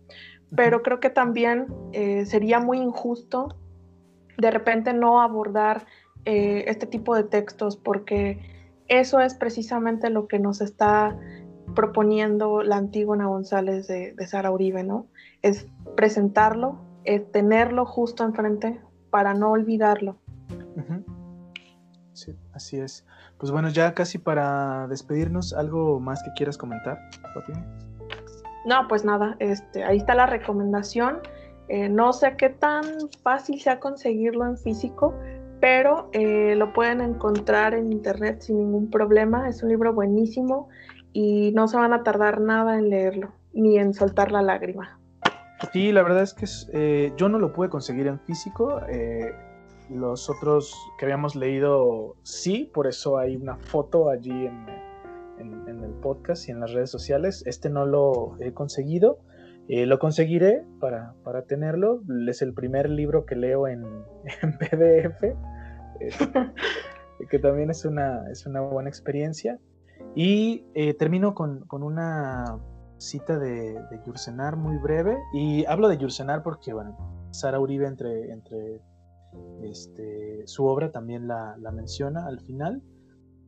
pero 0.54 0.82
creo 0.82 1.00
que 1.00 1.08
también 1.08 1.66
eh, 1.92 2.26
sería 2.26 2.60
muy 2.60 2.78
injusto 2.78 3.56
de 4.36 4.50
repente 4.50 4.92
no 4.92 5.22
abordar 5.22 5.86
este 6.24 6.86
tipo 6.86 7.16
de 7.16 7.24
textos 7.24 7.76
porque 7.76 8.38
eso 9.00 9.20
es 9.20 9.34
precisamente 9.34 10.10
lo 10.10 10.28
que 10.28 10.38
nos 10.38 10.60
está 10.60 11.16
proponiendo 11.74 12.62
la 12.62 12.76
Antígona 12.76 13.26
González 13.26 13.86
de, 13.86 14.14
Sara 14.26 14.50
Uribe, 14.50 14.84
¿no? 14.84 15.06
Es 15.40 15.66
presentarlo, 15.96 16.78
es 17.04 17.30
tenerlo 17.32 17.86
justo 17.86 18.24
enfrente 18.24 18.80
para 19.10 19.34
no 19.34 19.50
olvidarlo. 19.50 20.18
Sí, 22.12 22.36
así 22.52 22.78
es. 22.78 23.06
Pues 23.38 23.50
bueno, 23.50 23.68
ya 23.70 23.94
casi 23.94 24.18
para 24.18 24.86
despedirnos, 24.88 25.54
¿algo 25.54 25.98
más 25.98 26.22
que 26.22 26.30
quieras 26.36 26.58
comentar, 26.58 26.98
no, 28.64 28.86
pues 28.86 29.04
nada, 29.04 29.36
este, 29.40 29.82
ahí 29.82 29.96
está 29.96 30.14
la 30.14 30.26
recomendación. 30.26 31.18
Eh, 31.68 31.88
no 31.88 32.12
sé 32.12 32.36
qué 32.36 32.50
tan 32.50 32.84
fácil 33.22 33.60
sea 33.60 33.80
conseguirlo 33.80 34.46
en 34.46 34.56
físico, 34.56 35.14
pero 35.62 36.10
eh, 36.12 36.56
lo 36.56 36.72
pueden 36.72 37.00
encontrar 37.00 37.74
en 37.74 37.92
internet 37.92 38.40
sin 38.40 38.58
ningún 38.58 38.90
problema. 38.90 39.48
Es 39.48 39.62
un 39.62 39.68
libro 39.68 39.92
buenísimo 39.92 40.68
y 41.12 41.52
no 41.52 41.68
se 41.68 41.76
van 41.76 41.92
a 41.92 42.02
tardar 42.02 42.40
nada 42.40 42.76
en 42.80 42.90
leerlo, 42.90 43.32
ni 43.52 43.78
en 43.78 43.94
soltar 43.94 44.32
la 44.32 44.42
lágrima. 44.42 44.98
Sí, 45.72 45.92
la 45.92 46.02
verdad 46.02 46.24
es 46.24 46.34
que 46.34 46.46
eh, 46.72 47.12
yo 47.16 47.28
no 47.28 47.38
lo 47.38 47.52
pude 47.52 47.68
conseguir 47.68 48.08
en 48.08 48.18
físico. 48.18 48.80
los 49.88 50.28
otros 50.28 50.74
que 50.98 51.04
habíamos 51.04 51.36
leído 51.36 52.16
sí, 52.24 52.68
por 52.74 52.88
eso 52.88 53.16
hay 53.16 53.36
una 53.36 53.56
foto 53.56 54.10
allí 54.10 54.46
en, 54.46 54.66
el 55.38 55.92
podcast 56.02 56.48
y 56.48 56.50
en 56.50 56.58
las 56.58 56.72
redes 56.72 56.90
sociales. 56.90 57.44
Este 57.46 57.70
no 57.70 57.86
lo 57.86 58.36
he 58.40 58.52
conseguido. 58.52 59.20
Eh, 59.68 59.86
lo 59.86 59.98
conseguiré 59.98 60.64
para, 60.80 61.14
para, 61.24 61.42
tenerlo. 61.42 62.02
Es 62.28 62.42
el 62.42 62.52
primer 62.52 62.90
libro 62.90 63.24
que 63.26 63.36
leo 63.36 63.68
en, 63.68 63.82
PDF, 64.58 65.22
eh, 65.22 66.10
que 67.30 67.38
también 67.38 67.70
es 67.70 67.84
una, 67.84 68.28
es 68.30 68.46
una 68.46 68.60
buena 68.60 68.88
experiencia. 68.88 69.58
Y 70.14 70.66
eh, 70.74 70.94
termino 70.94 71.34
con, 71.34 71.60
con, 71.66 71.82
una 71.82 72.58
cita 72.98 73.38
de, 73.38 73.74
de 73.74 74.56
muy 74.56 74.78
breve. 74.78 75.16
Y 75.32 75.64
hablo 75.66 75.88
de 75.88 75.98
Yursenar 75.98 76.42
porque, 76.42 76.72
bueno, 76.72 77.28
Sara 77.30 77.60
Uribe 77.60 77.86
entre, 77.86 78.32
entre 78.32 78.80
este, 79.62 80.42
su 80.46 80.66
obra 80.66 80.90
también 80.90 81.28
la, 81.28 81.56
la 81.58 81.70
menciona 81.70 82.26
al 82.26 82.40
final. 82.40 82.82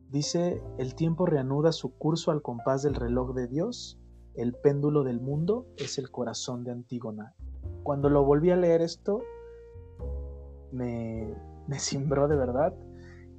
Dice, 0.09 0.61
el 0.77 0.95
tiempo 0.95 1.25
reanuda 1.25 1.71
su 1.71 1.97
curso 1.97 2.31
al 2.31 2.41
compás 2.41 2.83
del 2.83 2.95
reloj 2.95 3.33
de 3.33 3.47
Dios, 3.47 3.99
el 4.37 4.53
péndulo 4.53 5.03
del 5.03 5.19
mundo 5.19 5.67
es 5.77 5.97
el 5.97 6.11
corazón 6.11 6.63
de 6.63 6.71
Antígona. 6.71 7.33
Cuando 7.83 8.09
lo 8.09 8.23
volví 8.23 8.51
a 8.51 8.55
leer 8.55 8.81
esto, 8.81 9.21
me, 10.71 11.33
me 11.67 11.79
cimbró 11.79 12.27
de 12.27 12.35
verdad. 12.35 12.73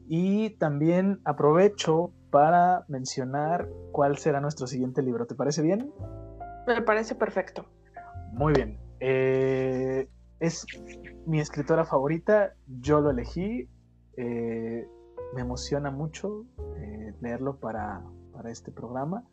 Y 0.08 0.50
también 0.58 1.20
aprovecho 1.24 2.12
para 2.30 2.84
mencionar 2.88 3.68
cuál 3.92 4.18
será 4.18 4.40
nuestro 4.40 4.66
siguiente 4.66 5.02
libro. 5.02 5.26
¿Te 5.26 5.34
parece 5.34 5.62
bien? 5.62 5.92
Me 6.66 6.82
parece 6.82 7.14
perfecto. 7.14 7.64
Muy 8.32 8.52
bien. 8.52 8.78
Eh, 9.00 10.08
es 10.40 10.66
mi 11.26 11.40
escritora 11.40 11.84
favorita, 11.84 12.54
yo 12.66 13.00
lo 13.00 13.10
elegí. 13.10 13.68
Eh, 14.16 14.86
me 15.34 15.40
emociona 15.40 15.90
mucho 15.90 16.44
eh, 16.78 17.14
leerlo 17.20 17.58
para, 17.58 18.02
este 18.50 18.70
programa. 18.70 19.24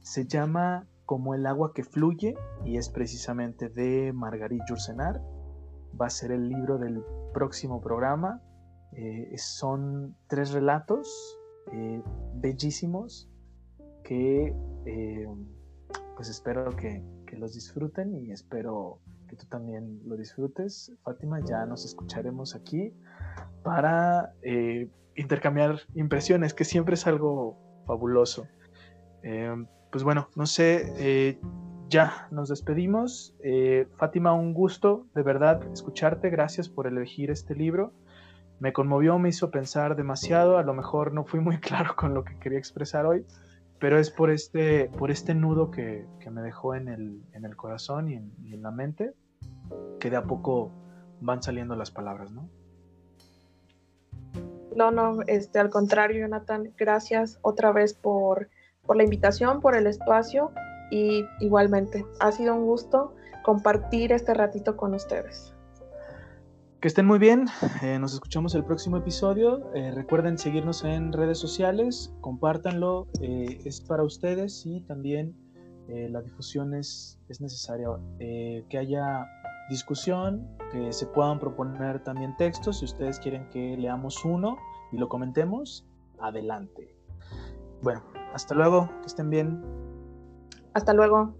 Se 0.00 0.26
llama 0.26 0.86
Como 1.08 1.34
el 1.34 1.46
agua 1.46 1.72
que 1.72 1.84
fluye 1.84 2.34
y 2.66 2.76
es 2.76 2.90
precisamente 2.90 3.70
de 3.70 4.12
Margarit 4.12 4.60
Jursenar. 4.68 5.22
Va 5.98 6.06
a 6.06 6.10
ser 6.10 6.32
el 6.32 6.50
libro 6.50 6.76
del 6.76 7.02
próximo 7.32 7.80
programa. 7.80 8.42
Eh, 8.92 9.32
son 9.38 10.14
tres 10.26 10.52
relatos 10.52 11.40
eh, 11.72 12.02
bellísimos 12.34 13.30
que 14.04 14.54
pues 16.18 16.28
espero 16.28 16.74
que, 16.76 17.02
los 17.38 17.54
disfruten 17.54 18.12
y 18.16 18.32
espero 18.32 19.00
que 19.28 19.36
tú 19.36 19.46
también 19.46 20.00
lo 20.04 20.16
disfrutes. 20.16 20.92
Fátima, 21.04 21.40
ya 21.48 21.64
nos 21.64 21.84
escucharemos 21.84 22.56
aquí 22.56 22.92
para 23.62 24.34
eh, 24.42 24.90
intercambiar 25.14 25.78
impresiones, 25.94 26.54
que 26.54 26.64
siempre 26.64 26.94
es 26.94 27.06
algo 27.06 27.56
fabuloso. 27.86 28.48
Eh, 29.88 29.90
pues 29.90 30.04
bueno, 30.04 30.28
no 30.36 30.46
sé, 30.46 30.92
eh, 30.98 31.38
ya 31.88 32.28
nos 32.30 32.48
despedimos. 32.48 33.34
Fátima, 33.96 34.32
un 34.34 34.52
gusto 34.52 35.06
de 35.14 35.22
verdad 35.22 35.62
escucharte. 35.72 36.30
Gracias 36.30 36.68
por 36.68 36.86
elegir 36.86 37.30
este 37.30 37.54
libro. 37.54 37.92
Me 38.60 38.72
conmovió, 38.72 39.18
me 39.18 39.28
hizo 39.28 39.50
pensar 39.50 39.96
demasiado. 39.96 40.58
A 40.58 40.62
lo 40.62 40.74
mejor 40.74 41.12
no 41.12 41.24
fui 41.24 41.40
muy 41.40 41.58
claro 41.60 41.94
con 41.96 42.14
lo 42.14 42.24
que 42.24 42.38
quería 42.38 42.58
expresar 42.58 43.06
hoy, 43.06 43.24
pero 43.78 43.98
es 43.98 44.10
por 44.10 44.30
este, 44.30 44.90
por 44.98 45.10
este 45.10 45.34
nudo 45.34 45.70
que, 45.70 46.06
me 46.30 46.42
dejó 46.42 46.74
en 46.74 46.88
el, 46.88 47.22
en 47.32 47.46
el 47.46 47.56
corazón 47.56 48.10
y 48.10 48.16
en, 48.16 48.62
la 48.62 48.70
mente, 48.70 49.14
que 49.98 50.10
de 50.10 50.16
a 50.16 50.24
poco 50.24 50.70
van 51.20 51.42
saliendo 51.42 51.74
las 51.74 51.90
palabras, 51.90 52.30
¿no? 52.30 52.50
No, 54.76 54.90
no, 54.90 55.22
este, 55.26 55.58
al 55.58 55.70
contrario, 55.70 56.20
Jonathan, 56.20 56.70
gracias 56.76 57.38
otra 57.40 57.72
vez 57.72 57.94
por, 57.94 58.50
por 58.88 58.96
la 58.96 59.04
invitación, 59.04 59.60
por 59.60 59.76
el 59.76 59.86
espacio 59.86 60.50
y 60.90 61.26
igualmente, 61.40 62.06
ha 62.20 62.32
sido 62.32 62.54
un 62.54 62.64
gusto 62.64 63.14
compartir 63.44 64.12
este 64.12 64.32
ratito 64.32 64.76
con 64.78 64.94
ustedes. 64.94 65.54
Que 66.80 66.88
estén 66.88 67.06
muy 67.06 67.18
bien, 67.18 67.46
eh, 67.82 67.98
nos 67.98 68.14
escuchamos 68.14 68.54
el 68.54 68.64
próximo 68.64 68.96
episodio. 68.96 69.70
Eh, 69.74 69.90
recuerden 69.90 70.38
seguirnos 70.38 70.84
en 70.84 71.12
redes 71.12 71.38
sociales, 71.38 72.14
compártanlo, 72.22 73.08
eh, 73.20 73.60
es 73.66 73.82
para 73.82 74.02
ustedes 74.04 74.64
y 74.66 74.80
también 74.80 75.36
la 75.88 76.20
difusión 76.20 76.74
es, 76.74 77.18
es 77.30 77.40
necesaria. 77.40 77.88
que 78.18 78.78
haya 78.78 79.26
discusión, 79.70 80.46
que 80.70 80.92
se 80.92 81.06
puedan 81.06 81.40
proponer 81.40 82.04
también 82.04 82.36
textos. 82.36 82.80
Si 82.80 82.84
ustedes 82.84 83.18
quieren 83.18 83.48
que 83.48 83.74
leamos 83.78 84.22
uno 84.22 84.58
y 84.92 84.98
lo 84.98 85.08
comentemos, 85.08 85.86
adelante. 86.20 86.94
Bueno, 87.80 88.02
hasta 88.34 88.54
luego, 88.54 88.88
que 89.00 89.06
estén 89.06 89.30
bien. 89.30 89.60
Hasta 90.74 90.92
luego. 90.92 91.34